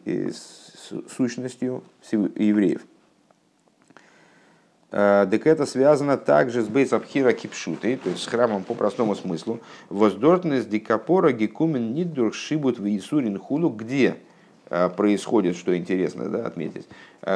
сущностью 1.07 1.83
евреев. 2.11 2.81
Так 4.93 5.47
это 5.47 5.65
связано 5.65 6.17
также 6.17 6.61
с 6.61 6.67
Бейсабхира 6.67 7.33
Кипшутой, 7.33 7.95
то 7.95 8.11
есть 8.11 8.21
с 8.21 8.27
храмом 8.27 8.63
по 8.63 8.75
простому 8.75 9.15
смыслу. 9.15 9.59
Воздортность 9.89 10.69
дикапора 10.69 11.31
гекумен 11.31 11.95
нидур 11.95 12.31
шибут 12.31 12.77
в 12.77 12.87
Иисурин 12.87 13.39
хулу, 13.39 13.71
где 13.71 14.17
происходит, 14.95 15.55
что 15.55 15.75
интересно 15.75 16.29
да, 16.29 16.45
отметить, 16.45 16.87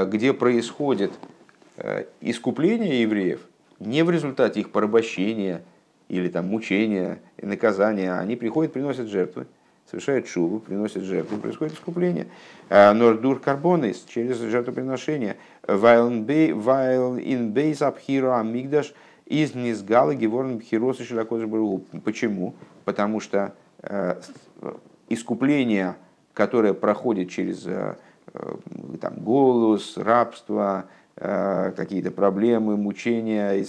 где 0.06 0.34
происходит 0.34 1.14
искупление 2.22 3.02
евреев 3.02 3.40
не 3.80 4.04
в 4.04 4.12
результате 4.12 4.60
их 4.60 4.70
порабощения 4.70 5.64
или 6.10 6.30
там, 6.30 6.46
мучения 6.46 7.18
наказания, 7.42 8.14
они 8.14 8.36
приходят, 8.36 8.72
приносят 8.72 9.08
жертвы, 9.08 9.48
совершают 9.90 10.28
шубу, 10.28 10.60
приносят 10.60 11.04
жертву, 11.04 11.38
происходит 11.38 11.76
искупление. 11.76 12.28
А, 12.70 12.94
Нордур 12.94 13.40
карбонис 13.40 14.06
через 14.08 14.38
жертвоприношение. 14.38 15.38
Вайл 15.68 16.10
ин 16.10 17.52
бейс 17.52 17.82
абхиро 17.82 18.40
амигдаш 18.40 18.94
из 19.26 19.56
низгала 19.56 20.16
геворн 20.16 20.58
бхироса 20.58 21.04
Почему? 22.04 22.56
Потому 22.86 23.20
что 23.20 23.54
э, 23.82 24.22
искупление, 25.10 25.96
которое 26.34 26.74
проходит 26.74 27.30
через 27.30 27.66
э, 27.66 27.96
э, 28.34 28.56
там, 29.02 29.16
голос, 29.16 29.98
рабство, 29.98 30.86
какие-то 31.20 32.12
проблемы, 32.12 32.78
мучения, 32.78 33.66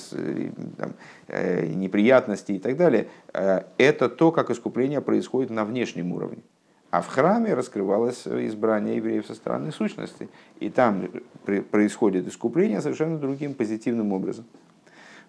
там, 0.77 0.93
э, 1.29 1.67
неприятности 1.67 2.53
и 2.53 2.59
так 2.59 2.77
далее, 2.77 3.09
э, 3.33 3.63
это 3.79 4.09
то, 4.09 4.33
как 4.33 4.51
искупление 4.51 5.01
происходит 5.01 5.51
на 5.51 5.65
внешнем 5.65 6.13
уровне. 6.13 6.43
А 6.91 7.01
в 7.01 7.07
храме 7.07 7.55
раскрывалось 7.55 8.27
избрание 8.27 8.97
евреев 8.97 9.27
со 9.27 9.35
стороны 9.35 9.73
сущности. 9.73 10.29
И 10.61 10.71
там 10.71 11.09
происходит 11.71 12.27
искупление 12.27 12.81
совершенно 12.81 13.19
другим 13.19 13.55
позитивным 13.55 14.13
образом. 14.13 14.45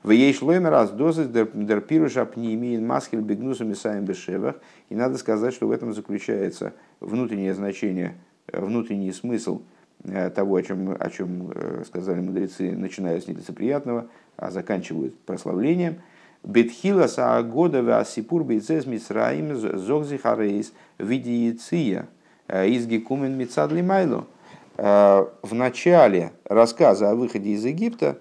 В 0.03 0.11
ей 0.11 0.34
шлоймер 0.34 0.72
раз 0.72 0.91
дозы 0.91 1.26
дерпируша 1.26 2.26
пнемиин 2.26 2.86
маскель 2.86 3.20
бегнусами 3.20 3.74
саем 3.74 4.05
бешевах. 4.05 4.55
И 4.88 4.95
надо 4.95 5.17
сказать, 5.17 5.53
что 5.53 5.67
в 5.67 5.72
этом 5.72 5.93
заключается 5.93 6.74
внутреннее 7.01 7.53
значение, 7.53 8.15
внутренний 8.51 9.11
смысл– 9.11 9.61
Э, 9.72 9.78
того, 10.04 10.56
о 10.56 10.62
чем, 10.64 10.95
о 10.97 11.10
чем 11.10 11.52
э, 11.54 11.84
сказали 11.86 12.22
мудрецы, 12.22 12.72
начинают 12.72 13.24
с 13.24 13.28
нелицеприятного, 13.28 14.08
а 14.38 14.50
заканчивают 14.50 15.20
прославлением. 15.22 16.02
Бетхила 16.43 17.08
саагода 17.08 17.84
васипур 17.84 18.45
бейцез 18.45 18.86
мисраим 18.86 19.58
зогзихарейс 19.58 20.72
видиеция 20.97 22.08
э, 22.47 22.70
из 22.70 22.88
гекумен 22.88 23.38
мицадли 23.38 23.82
майло. 23.82 24.26
В 24.78 25.50
начале 25.52 26.32
рассказа 26.45 27.10
о 27.10 27.16
выходе 27.16 27.50
из 27.50 27.66
Египта, 27.66 28.20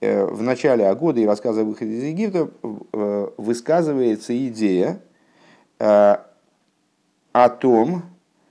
в 0.00 0.40
начале 0.40 0.86
Агода 0.86 1.18
и 1.18 1.26
рассказа 1.26 1.62
о 1.62 1.64
выходе 1.64 1.90
из 1.90 2.04
Египта 2.04 2.48
высказывается 3.36 4.46
идея 4.46 5.00
о 5.80 7.48
том, 7.58 8.04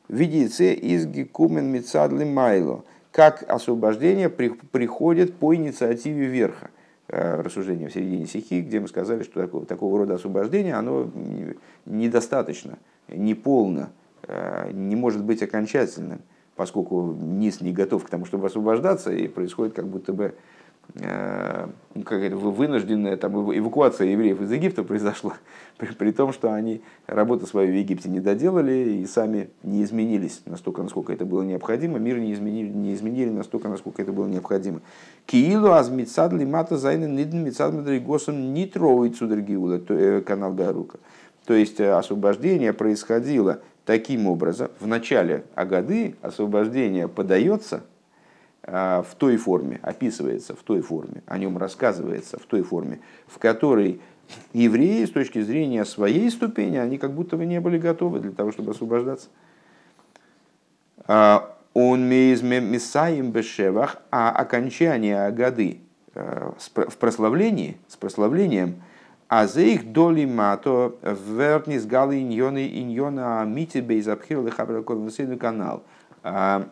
видится 0.08 0.64
из 0.64 1.06
гекумен 1.06 1.72
мицадли 1.72 2.24
майло, 2.24 2.84
как 3.12 3.44
освобождение 3.48 4.30
при, 4.30 4.50
приходит 4.50 5.36
по 5.36 5.56
инициативе 5.56 6.26
верха. 6.26 6.70
Э, 7.08 7.42
рассуждение 7.42 7.90
в 7.90 7.94
середине 7.94 8.26
стихи, 8.26 8.62
где 8.62 8.80
мы 8.80 8.88
сказали, 8.88 9.24
что 9.24 9.42
такого, 9.42 9.66
такого 9.66 10.00
рода 10.00 10.16
освобождение 10.16 10.74
оно 10.74 11.10
недостаточно, 11.86 12.78
неполно, 13.08 13.92
э, 14.24 14.72
не 14.74 14.96
может 14.96 15.24
быть 15.24 15.44
окончательным, 15.44 16.22
поскольку 16.56 17.14
низ 17.14 17.62
не 17.62 17.72
готов 17.74 18.04
к 18.06 18.10
тому, 18.10 18.26
чтобы 18.26 18.48
освобождаться, 18.48 19.12
и 19.12 19.28
происходит 19.28 19.76
как 19.76 19.88
будто 19.88 20.14
бы 20.14 20.34
Э, 20.96 21.68
ну, 21.94 22.04
какая-то 22.04 22.38
вынужденная 22.38 23.18
там, 23.18 23.34
эвакуация 23.58 24.08
евреев 24.08 24.42
из 24.42 24.52
Египта 24.52 24.84
произошла, 24.84 25.34
при, 25.78 25.88
при 25.88 26.12
том, 26.12 26.32
что 26.32 26.54
они 26.54 26.82
работу 27.06 27.46
свою 27.48 27.72
в 27.72 27.76
Египте 27.76 28.08
не 28.08 28.22
доделали 28.22 29.02
и 29.02 29.06
сами 29.06 29.50
не 29.64 29.84
изменились 29.84 30.42
настолько, 30.46 30.84
насколько 30.84 31.12
это 31.12 31.26
было 31.26 31.42
необходимо, 31.42 32.00
мир 32.00 32.20
не 32.20 32.34
изменили, 32.34 32.70
не 32.70 32.94
изменили 32.94 33.30
настолько, 33.30 33.68
насколько 33.68 34.02
это 34.02 34.14
было 34.14 34.28
необходимо. 34.28 34.82
כאילו 35.26 35.72
אז 35.72 35.90
מצד 35.90 36.32
למטה 36.32 36.78
זיינען 36.78 37.08
אידן 37.08 37.44
מצד 37.44 37.74
מדריגתם 37.74 38.56
цудергиула, 39.14 39.82
э, 39.90 40.22
канал 40.22 40.54
Гарука. 40.54 41.00
То 41.46 41.54
есть 41.54 41.80
э, 41.80 41.92
освобождение 41.92 42.72
происходило 42.72 43.60
таким 43.86 44.28
образом. 44.28 44.70
В 44.80 44.88
начале 44.88 45.44
Агады 45.56 46.16
освобождение 46.22 47.08
подается– 47.08 47.84
в 48.68 49.08
той 49.18 49.38
форме, 49.38 49.80
описывается 49.84 50.56
в 50.56 50.64
той 50.64 50.82
форме, 50.82 51.22
о 51.28 51.38
нем 51.38 51.58
рассказывается 51.58 52.40
в 52.40 52.46
той 52.46 52.64
форме, 52.64 53.00
в 53.28 53.38
которой 53.38 54.02
евреи 54.54 55.06
с 55.06 55.12
точки 55.12 55.42
зрения 55.42 55.86
своей 55.86 56.30
ступени, 56.32 56.78
они 56.78 56.98
как 56.98 57.14
будто 57.14 57.38
бы 57.38 57.46
не 57.46 57.60
были 57.60 57.78
готовы 57.78 58.20
для 58.20 58.32
того, 58.32 58.52
чтобы 58.52 58.72
освобождаться. 58.72 59.30
А, 61.08 61.56
он 61.74 62.08
мисаим 62.08 63.32
бешевах, 63.32 64.02
а 64.12 64.32
окончание 64.32 65.30
годы 65.32 65.80
а, 66.14 66.54
в 66.58 66.98
прославлении, 66.98 67.78
с 67.88 67.96
прославлением, 67.98 68.82
а 69.28 69.48
за 69.48 69.62
их 69.62 69.92
доли 69.92 70.26
мато 70.26 70.96
вертнис 71.02 71.86
галы 71.86 72.22
иньоны 72.22 72.68
иньона 72.80 73.44
мити 73.46 73.80
бейзапхир 73.80 74.42
лехабракон 74.44 75.10
канал. 75.40 75.84
А 76.24 76.68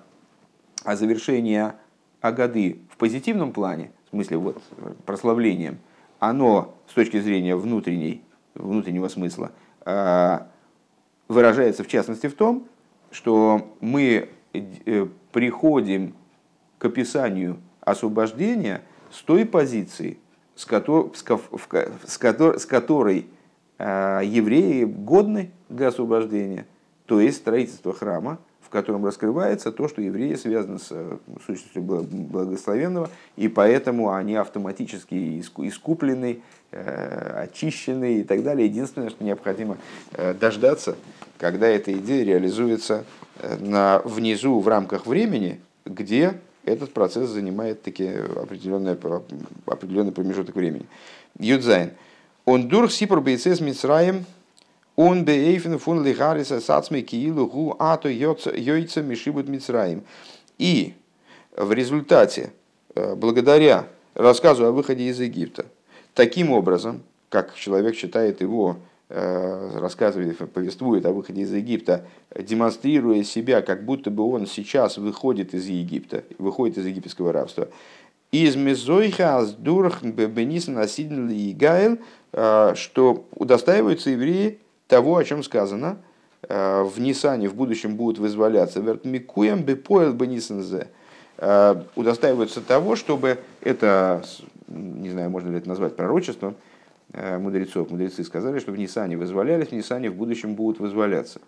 завершение 0.85 1.75
Агады 2.23 2.79
в 2.89 2.95
позитивном 2.95 3.51
плане, 3.51 3.91
в 4.05 4.11
смысле 4.11 4.37
вот 4.37 4.63
прославлением, 5.05 5.79
оно 6.19 6.73
с 6.87 6.93
точки 6.93 7.19
зрения 7.19 7.57
внутренней, 7.57 8.23
внутреннего 8.55 9.09
смысла 9.09 9.51
а, 9.81 10.47
выражается 11.27 11.83
в 11.83 11.89
частности 11.89 12.27
в 12.27 12.33
том, 12.35 12.65
что 13.11 13.75
мы 13.81 14.29
э, 14.53 15.07
приходим 15.33 16.15
к 16.77 16.85
описанию 16.85 17.57
освобождения 17.81 18.83
с 19.11 19.21
той 19.21 19.45
позиции, 19.45 20.17
с 20.55 20.65
которой, 20.65 21.11
с 21.13 22.17
которой, 22.17 22.57
с 22.57 22.65
которой 22.65 23.27
евреи 23.77 24.85
годны 24.85 25.51
для 25.67 25.89
освобождения, 25.89 26.67
то 27.05 27.19
есть 27.19 27.39
строительство 27.39 27.93
храма, 27.93 28.39
котором 28.73 29.05
раскрывается 29.05 29.71
то, 29.71 29.87
что 29.87 30.01
евреи 30.01 30.35
связаны 30.35 30.79
с 30.79 30.87
э, 30.89 31.17
сущностью 31.45 31.81
благословенного, 31.81 33.09
и 33.37 33.47
поэтому 33.47 34.11
они 34.11 34.35
автоматически 34.35 35.39
искуплены, 35.39 36.41
э, 36.71 37.43
очищены 37.43 38.19
и 38.19 38.23
так 38.23 38.43
далее. 38.43 38.67
Единственное, 38.67 39.09
что 39.09 39.23
необходимо 39.23 39.77
э, 40.11 40.33
дождаться, 40.33 40.95
когда 41.37 41.67
эта 41.67 41.93
идея 41.93 42.25
реализуется 42.25 43.05
на, 43.59 44.01
внизу 44.03 44.59
в 44.59 44.67
рамках 44.67 45.05
времени, 45.05 45.61
где 45.85 46.33
этот 46.65 46.93
процесс 46.93 47.29
занимает 47.29 47.83
таки 47.83 48.07
определенный, 48.07 48.93
определенный 49.65 50.11
промежуток 50.11 50.55
времени. 50.55 50.85
Юдзайн. 51.37 51.91
Он 52.45 52.67
дур 52.67 52.91
сипр 52.91 53.21
бейцес 53.21 53.61
мицраем 53.61 54.25
он 54.95 55.25
бейфен 55.25 55.79
фун 55.79 56.03
лихариса 56.03 56.59
сацми 56.61 57.01
киилу 57.01 57.47
гу 57.47 57.75
ато 57.79 58.09
йойца 58.09 59.01
мишибут 59.01 59.47
мицраим. 59.47 60.03
И 60.57 60.93
в 61.57 61.71
результате, 61.71 62.53
э, 62.95 63.15
благодаря 63.15 63.87
рассказу 64.13 64.65
о 64.65 64.71
выходе 64.71 65.05
из 65.05 65.19
Египта, 65.19 65.65
таким 66.13 66.51
образом, 66.51 67.01
как 67.29 67.55
человек 67.55 67.95
считает 67.95 68.41
его, 68.41 68.77
э, 69.09 69.77
рассказывает, 69.79 70.37
повествует 70.51 71.05
о 71.05 71.11
выходе 71.11 71.41
из 71.41 71.51
Египта, 71.51 72.05
демонстрируя 72.37 73.23
себя, 73.23 73.61
как 73.61 73.85
будто 73.85 74.11
бы 74.11 74.23
он 74.23 74.45
сейчас 74.45 74.97
выходит 74.97 75.55
из 75.55 75.65
Египта, 75.65 76.23
выходит 76.37 76.77
из 76.77 76.85
египетского 76.85 77.33
рабства, 77.33 77.67
из 78.31 78.55
мезойха 78.55 79.37
аздурх 79.37 80.01
бенисен 80.03 80.77
асидн 80.77 81.29
и 81.29 81.53
гайл, 81.53 81.97
э, 82.31 82.73
что 82.75 83.25
удостаиваются 83.35 84.11
евреи 84.11 84.59
того, 84.87 85.17
о 85.17 85.23
чем 85.23 85.43
сказано, 85.43 85.97
э, 86.47 86.83
в 86.83 86.99
Нисане 86.99 87.49
в 87.49 87.55
будущем 87.55 87.95
будут 87.95 88.19
вызволяться. 88.19 88.79
Вертмикуем 88.79 89.63
бепоэл 89.63 90.13
бенисензе. 90.13 90.87
Э, 91.37 91.81
удостаиваются 91.95 92.61
того, 92.61 92.95
чтобы 92.95 93.39
это, 93.61 94.23
не 94.67 95.09
знаю, 95.09 95.29
можно 95.29 95.49
ли 95.49 95.57
это 95.57 95.69
назвать 95.69 95.95
пророчеством, 95.95 96.55
э, 97.13 97.37
мудрецов. 97.37 97.89
Мудрецы 97.89 98.23
сказали, 98.23 98.59
что 98.59 98.71
в 98.71 98.77
Нисане 98.77 99.17
вызволялись, 99.17 99.69
в 99.69 99.71
Нисане 99.71 100.09
в 100.09 100.15
будущем 100.15 100.55
будут 100.55 100.79
вызволяться. 100.79 101.39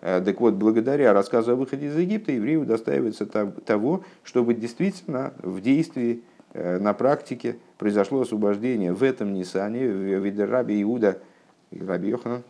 Так 0.00 0.40
вот, 0.40 0.54
благодаря 0.54 1.12
рассказу 1.12 1.52
о 1.52 1.54
выходе 1.54 1.86
из 1.86 1.96
Египта, 1.96 2.32
евреи 2.32 2.56
удостаиваются 2.56 3.24
того, 3.24 4.02
чтобы 4.24 4.52
действительно 4.54 5.32
в 5.38 5.60
действии, 5.60 6.24
на 6.54 6.92
практике 6.92 7.58
произошло 7.78 8.22
освобождение 8.22 8.92
в 8.92 9.04
этом 9.04 9.32
Нисане, 9.32 9.86
в 9.86 10.24
Видераби 10.24 10.82
Иуда, 10.82 11.18
Раби 11.70 12.08
Йоханан, 12.08 12.42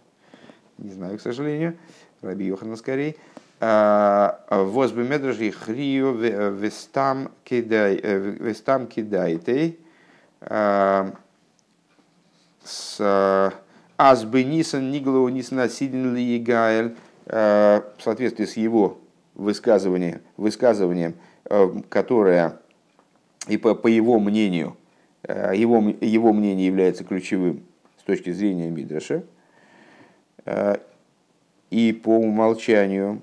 не 0.79 0.91
знаю, 0.91 1.19
к 1.19 1.21
сожалению, 1.21 1.77
Раби 2.21 2.47
Йохана 2.47 2.77
скорее, 2.77 3.17
возбе 3.61 5.05
медражи 5.05 5.51
хрию 5.51 6.15
вестам 6.15 7.31
кидайтей, 7.45 9.79
с 12.65 13.53
Азбы 13.99 14.43
Нисан 14.43 14.91
Ниглоу 14.91 15.29
Нисна 15.29 15.69
Сидин 15.69 16.15
Ли 16.15 16.39
Гаэль 16.41 16.97
в 17.27 18.01
соответствии 18.01 18.47
с 18.47 18.57
его 18.57 18.99
высказыванием, 19.35 20.21
высказыванием 20.37 21.15
которое 21.89 22.59
и 23.49 23.57
по, 23.57 23.75
по 23.75 23.89
его 23.89 24.19
мнению, 24.19 24.77
его, 25.29 25.95
его 26.01 26.33
мнение 26.33 26.67
является 26.67 27.05
ключевым 27.05 27.63
с 28.01 28.03
точки 28.03 28.33
зрения 28.33 28.71
Мидраша, 28.71 29.23
и 31.71 31.93
по 31.93 32.17
умолчанию, 32.17 33.23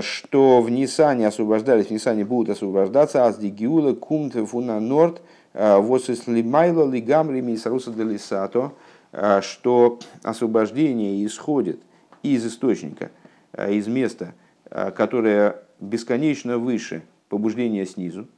что 0.00 0.60
в 0.60 0.70
Нисане 0.70 1.26
освобождались, 1.26 1.86
в 1.86 1.90
Нисане 1.90 2.24
будут 2.24 2.56
освобождаться, 2.56 3.24
аз 3.24 3.38
дигиула 3.38 3.94
кумт 3.94 4.34
фуна 4.34 4.80
норд, 4.80 5.22
восис 5.54 6.26
лимайло 6.26 6.90
лигамри 6.90 7.40
мисаруса 7.40 7.92
делисато, 7.92 8.72
что 9.40 9.98
освобождение 10.22 11.24
исходит 11.24 11.80
из 12.22 12.46
источника, 12.46 13.10
из 13.56 13.86
места, 13.86 14.34
которое 14.70 15.56
бесконечно 15.80 16.58
выше 16.58 17.02
побуждения 17.28 17.86
снизу, 17.86 18.28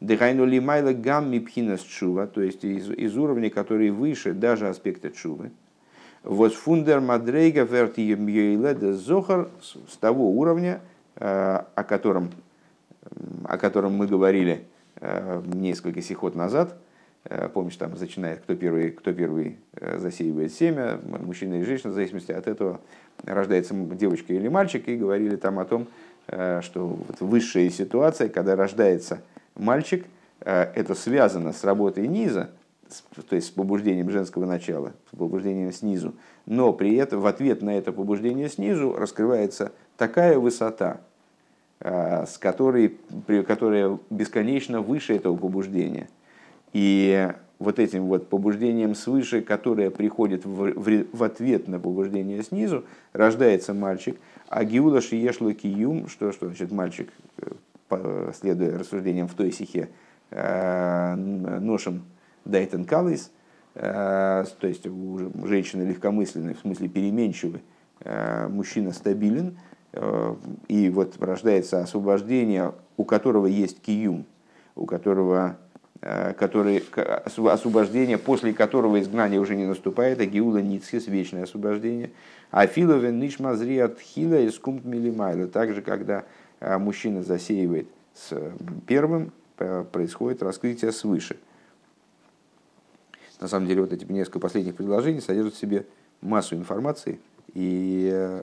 Дыхайну 0.00 0.44
лимайла 0.44 0.92
гамми 0.92 1.38
пхинас 1.38 1.80
чува, 1.80 2.26
то 2.26 2.42
есть 2.42 2.64
из, 2.64 2.90
из 2.90 3.16
уровня, 3.16 3.48
который 3.48 3.90
выше 3.90 4.34
даже 4.34 4.68
аспекта 4.68 5.10
чувы. 5.10 5.50
Вот 6.24 6.54
фундер 6.54 7.00
мадрейга 7.00 7.62
верти 7.62 8.14
зохар 8.94 9.48
с 9.62 9.96
того 9.98 10.30
уровня, 10.30 10.80
о 11.16 11.84
котором, 11.86 12.30
о 13.44 13.58
котором 13.58 13.94
мы 13.94 14.06
говорили 14.06 14.64
несколько 15.46 16.02
сихот 16.02 16.34
назад, 16.34 16.76
Помнишь, 17.54 17.76
там 17.76 17.94
начинает, 17.98 18.40
кто 18.40 18.54
первый, 18.54 18.90
кто 18.90 19.10
первый 19.14 19.56
засеивает 19.96 20.52
семя, 20.52 21.00
мужчина 21.02 21.54
и 21.54 21.64
женщина, 21.64 21.90
в 21.90 21.94
зависимости 21.94 22.32
от 22.32 22.46
этого 22.46 22.82
рождается 23.24 23.72
девочка 23.74 24.34
или 24.34 24.48
мальчик, 24.48 24.86
и 24.88 24.96
говорили 24.96 25.36
там 25.36 25.58
о 25.58 25.64
том, 25.64 25.88
что 26.26 26.86
вот 26.86 27.20
высшая 27.20 27.70
ситуация, 27.70 28.28
когда 28.28 28.56
рождается 28.56 29.22
мальчик, 29.54 30.04
э, 30.40 30.72
это 30.74 30.94
связано 30.94 31.52
с 31.52 31.64
работой 31.64 32.06
низа, 32.08 32.50
то 33.28 33.36
есть 33.36 33.48
с 33.48 33.50
побуждением 33.50 34.10
женского 34.10 34.46
начала, 34.46 34.92
с 35.12 35.16
побуждением 35.16 35.72
снизу, 35.72 36.14
но 36.46 36.72
при 36.72 36.96
этом 36.96 37.20
в 37.20 37.26
ответ 37.26 37.62
на 37.62 37.76
это 37.76 37.92
побуждение 37.92 38.48
снизу 38.48 38.94
раскрывается 38.94 39.72
такая 39.96 40.38
высота, 40.38 41.00
э, 41.80 42.26
с 42.26 42.38
которой, 42.38 42.96
которая 43.46 43.98
бесконечно 44.10 44.80
выше 44.80 45.14
этого 45.14 45.36
побуждения. 45.36 46.08
И 46.72 47.30
вот 47.58 47.78
этим 47.78 48.06
вот 48.06 48.28
побуждением 48.28 48.94
свыше, 48.94 49.40
которое 49.40 49.90
приходит 49.90 50.44
в, 50.44 50.72
в, 50.72 51.04
в 51.12 51.22
ответ 51.22 51.68
на 51.68 51.78
побуждение 51.78 52.42
снизу, 52.42 52.84
рождается 53.12 53.74
мальчик, 53.74 54.18
а 54.48 54.64
Гиула 54.64 55.00
Шиешло 55.00 55.52
Киюм, 55.52 56.08
что, 56.08 56.32
что 56.32 56.46
значит 56.46 56.72
мальчик, 56.72 57.10
э, 57.90 58.32
следуя 58.38 58.78
рассуждениям 58.78 59.28
в 59.28 59.34
той 59.34 59.52
сихе, 59.52 59.88
э, 60.30 61.14
ношем 61.14 62.02
дайтен 62.44 62.84
калис, 62.84 63.30
э, 63.74 64.44
то 64.58 64.66
есть 64.66 64.86
у 64.86 65.46
женщины 65.46 65.82
легкомысленной, 65.82 66.54
в 66.54 66.60
смысле 66.60 66.88
переменчивый, 66.88 67.62
э, 68.00 68.48
мужчина 68.48 68.92
стабилен, 68.92 69.58
и 70.66 70.90
вот 70.90 71.22
рождается 71.22 71.80
освобождение, 71.80 72.72
у 72.96 73.04
которого 73.04 73.46
есть 73.46 73.80
киюм, 73.80 74.26
у 74.74 74.86
которого 74.86 75.56
который, 76.36 76.82
освобождение, 77.24 78.18
после 78.18 78.52
которого 78.52 79.00
изгнание 79.00 79.40
уже 79.40 79.54
не 79.54 79.66
наступает, 79.66 80.20
а 80.20 80.26
гиула 80.26 80.58
ницхис, 80.58 81.06
вечное 81.06 81.44
освобождение. 81.44 82.10
А 82.50 82.66
филовен 82.66 83.20
нишмазри 83.20 83.78
от 83.78 84.00
хила 84.00 84.40
и 84.40 84.50
скумт 84.50 84.84
милимайла. 84.84 85.46
Также, 85.46 85.80
когда 85.80 86.24
мужчина 86.60 87.22
засеивает 87.22 87.86
с 88.14 88.36
первым, 88.86 89.32
происходит 89.56 90.42
раскрытие 90.42 90.92
свыше. 90.92 91.36
На 93.44 93.48
самом 93.48 93.66
деле, 93.66 93.82
вот 93.82 93.92
эти 93.92 94.10
несколько 94.10 94.38
последних 94.38 94.74
предложений 94.74 95.20
содержат 95.20 95.52
в 95.52 95.58
себе 95.58 95.84
массу 96.22 96.56
информации, 96.56 97.20
и 97.52 98.08
э, 98.10 98.42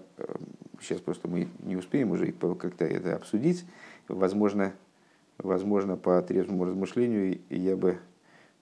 сейчас 0.79 0.99
просто 0.99 1.27
мы 1.27 1.47
не 1.63 1.75
успеем 1.75 2.11
уже 2.11 2.31
как-то 2.31 2.85
это 2.85 3.15
обсудить. 3.15 3.65
Возможно, 4.07 4.73
возможно, 5.39 5.97
по 5.97 6.21
трезвому 6.21 6.65
размышлению 6.65 7.39
я 7.49 7.75
бы 7.75 7.97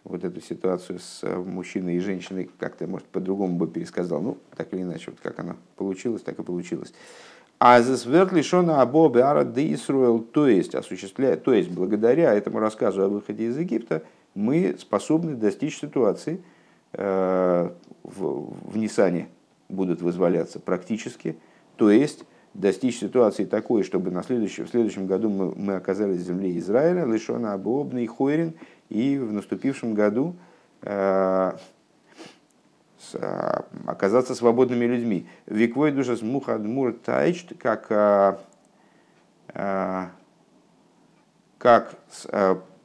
вот 0.06 0.24
эту 0.24 0.40
ситуацию 0.40 1.00
с 1.00 1.28
мужчиной 1.28 1.98
и 1.98 2.00
женщиной 2.00 2.50
как-то, 2.58 2.88
может, 2.88 3.06
по-другому 3.08 3.58
бы 3.58 3.68
пересказал. 3.68 4.22
Ну, 4.22 4.38
так 4.56 4.74
или 4.74 4.84
иначе, 4.84 5.12
вот 5.12 5.20
как 5.22 5.40
она 5.40 5.58
получилась, 5.76 6.22
так 6.22 6.40
и 6.40 6.44
получилось. 6.44 6.94
А 7.60 7.82
засверт 7.82 8.32
лишена 8.32 8.82
або 8.82 9.10
беара 9.10 9.44
де 9.44 9.76
то 10.32 10.48
есть 10.48 10.74
осуществляя, 10.74 11.36
то 11.36 11.54
есть 11.54 11.70
благодаря 11.70 12.34
этому 12.34 12.60
рассказу 12.60 13.04
о 13.04 13.10
выходе 13.10 13.48
из 13.48 13.58
Египта, 13.58 14.04
мы 14.40 14.78
способны 14.80 15.36
достичь 15.36 15.80
ситуации, 15.80 16.42
э, 16.94 17.70
в, 18.04 18.72
в 18.72 18.78
Нисане 18.78 19.28
будут 19.68 20.02
вызволяться 20.02 20.60
практически, 20.60 21.38
то 21.76 21.92
есть 21.92 22.26
достичь 22.54 23.00
ситуации 23.00 23.46
такой, 23.46 23.84
чтобы 23.84 24.12
на 24.12 24.24
следующем, 24.24 24.66
в 24.66 24.70
следующем 24.70 25.08
году 25.08 25.30
мы, 25.30 25.54
мы 25.56 25.76
оказались 25.76 26.22
в 26.22 26.26
земле 26.26 26.58
Израиля, 26.58 27.06
лишена 27.06 27.54
обобный 27.54 28.08
хойрин, 28.08 28.54
и 28.90 29.18
в 29.18 29.32
наступившем 29.34 29.94
году 29.94 30.36
э, 30.82 31.52
а, 33.14 33.66
оказаться 33.86 34.36
свободными 34.36 34.86
людьми. 34.86 35.28
Виквой 35.46 35.92
душа 35.92 36.16
с 36.16 36.22
мухадмур 36.22 36.94
тайчт, 36.94 37.54
как, 37.58 37.88
а, 37.92 38.40
а, 39.54 40.12
как 41.58 41.96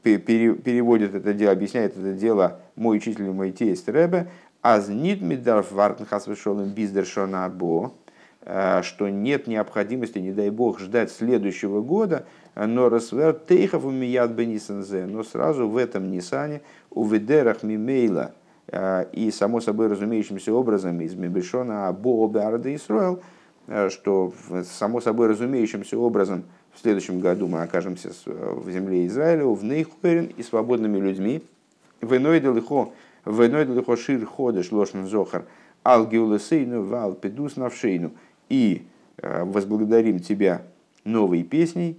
переводит 0.05 1.15
это 1.15 1.33
дело, 1.33 1.53
объясняет 1.53 1.97
это 1.97 2.13
дело 2.13 2.61
мой 2.77 2.99
учитель, 2.99 3.31
мой 3.31 3.51
тесть 3.51 3.89
Ребе, 3.89 4.29
аз 4.63 4.89
нит 4.89 5.21
мидарф 5.21 5.73
вартнхас 5.73 6.27
вышелым 6.27 6.69
биздершона 6.69 7.49
бо, 7.49 7.93
что 8.83 9.09
нет 9.09 9.47
необходимости, 9.47 10.19
не 10.19 10.33
дай 10.33 10.51
бог, 10.51 10.79
ждать 10.79 11.11
следующего 11.11 11.81
года, 11.81 12.27
но 12.55 12.89
расвер 12.89 13.33
тейхов 13.33 13.85
умият 13.85 14.33
бенисензе, 14.33 15.07
но 15.07 15.25
сразу 15.25 15.69
в 15.69 15.77
этом 15.77 16.11
Нисане 16.11 16.61
у 16.91 17.05
ведерах 17.05 17.63
мимейла– 17.63 18.35
Э, 18.69 19.05
и 19.13 19.31
само 19.31 19.61
собой 19.61 19.89
разумеющимся 19.89 20.53
образом 20.53 21.01
из 21.01 21.15
Мебешона 21.15 21.89
Або 21.89 22.27
Беарда 22.29 22.75
Исруэл, 22.75 23.17
э, 23.17 23.21
что 23.91 24.33
само 24.65 25.01
собой 25.01 25.29
разумеющимся 25.29 25.99
образом 25.99 26.45
в 26.75 26.81
следующем 26.81 27.21
году 27.21 27.47
мы 27.49 27.63
окажемся 27.63 28.13
в 28.27 28.71
земле 28.71 29.07
Израиля, 29.07 29.45
в 29.45 29.65
Нейхуэрин 29.65 30.27
и 30.37 30.43
свободными 30.43 30.99
людьми. 30.99 31.43
Венойдел 32.01 32.55
лихо 32.55 33.97
шир 33.97 34.27
ходыш 34.27 34.73
лошн 34.73 35.07
зохар 35.07 35.45
ал 35.83 36.07
геулесейну 36.07 36.83
вал 36.83 37.15
педус 37.15 37.57
навшейну. 37.57 38.13
И 38.49 38.87
э, 39.19 39.45
возблагодарим 39.45 40.21
тебя 40.21 40.63
новой 41.05 41.43
песней, 41.43 41.99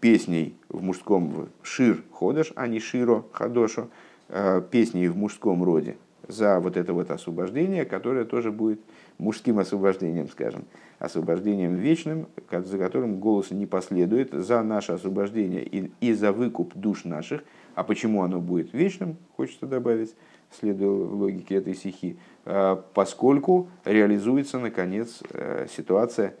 песней 0.00 0.54
в 0.68 0.82
мужском 0.82 1.48
шир 1.62 2.02
ходыш, 2.12 2.52
а 2.54 2.66
не 2.68 2.78
широ 2.78 3.24
хадошу, 3.32 3.88
Э, 4.28 4.62
песни 4.70 5.06
в 5.06 5.16
мужском 5.16 5.62
роде 5.62 5.96
за 6.28 6.58
вот 6.58 6.76
это 6.78 6.94
вот 6.94 7.10
освобождение, 7.10 7.84
которое 7.84 8.24
тоже 8.24 8.50
будет 8.50 8.80
мужским 9.18 9.58
освобождением, 9.58 10.28
скажем, 10.28 10.64
освобождением 10.98 11.74
вечным, 11.74 12.26
за 12.50 12.78
которым 12.78 13.20
голос 13.20 13.50
не 13.50 13.66
последует, 13.66 14.32
за 14.32 14.62
наше 14.62 14.92
освобождение 14.92 15.64
и, 15.64 15.90
и 16.00 16.12
за 16.12 16.32
выкуп 16.32 16.74
душ 16.74 17.04
наших. 17.04 17.44
А 17.74 17.84
почему 17.84 18.22
оно 18.22 18.40
будет 18.40 18.72
вечным, 18.72 19.16
хочется 19.36 19.66
добавить, 19.66 20.14
следуя 20.50 20.88
логике 20.88 21.56
этой 21.56 21.74
стихи, 21.74 22.16
э, 22.44 22.76
поскольку 22.94 23.68
реализуется, 23.84 24.58
наконец, 24.58 25.22
э, 25.30 25.66
ситуация, 25.74 26.34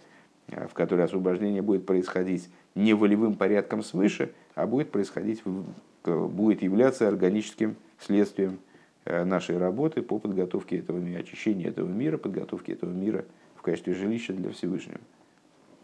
в 0.46 0.74
которой 0.74 1.04
освобождение 1.04 1.62
будет 1.62 1.86
происходить 1.86 2.50
не 2.74 2.92
волевым 2.92 3.34
порядком 3.34 3.82
свыше, 3.82 4.32
а 4.54 4.66
будет 4.66 4.90
происходить 4.90 5.42
будет 6.04 6.62
являться 6.62 7.08
органическим 7.08 7.76
следствием 7.98 8.52
э, 8.52 8.73
нашей 9.06 9.58
работы 9.58 10.02
по 10.02 10.18
подготовке 10.18 10.78
этого 10.78 10.98
мира, 10.98 11.20
очищению 11.20 11.68
этого 11.68 11.88
мира, 11.88 12.16
подготовке 12.16 12.72
этого 12.72 12.90
мира 12.90 13.24
в 13.54 13.62
качестве 13.62 13.94
жилища 13.94 14.32
для 14.32 14.50
Всевышнего. 14.50 15.00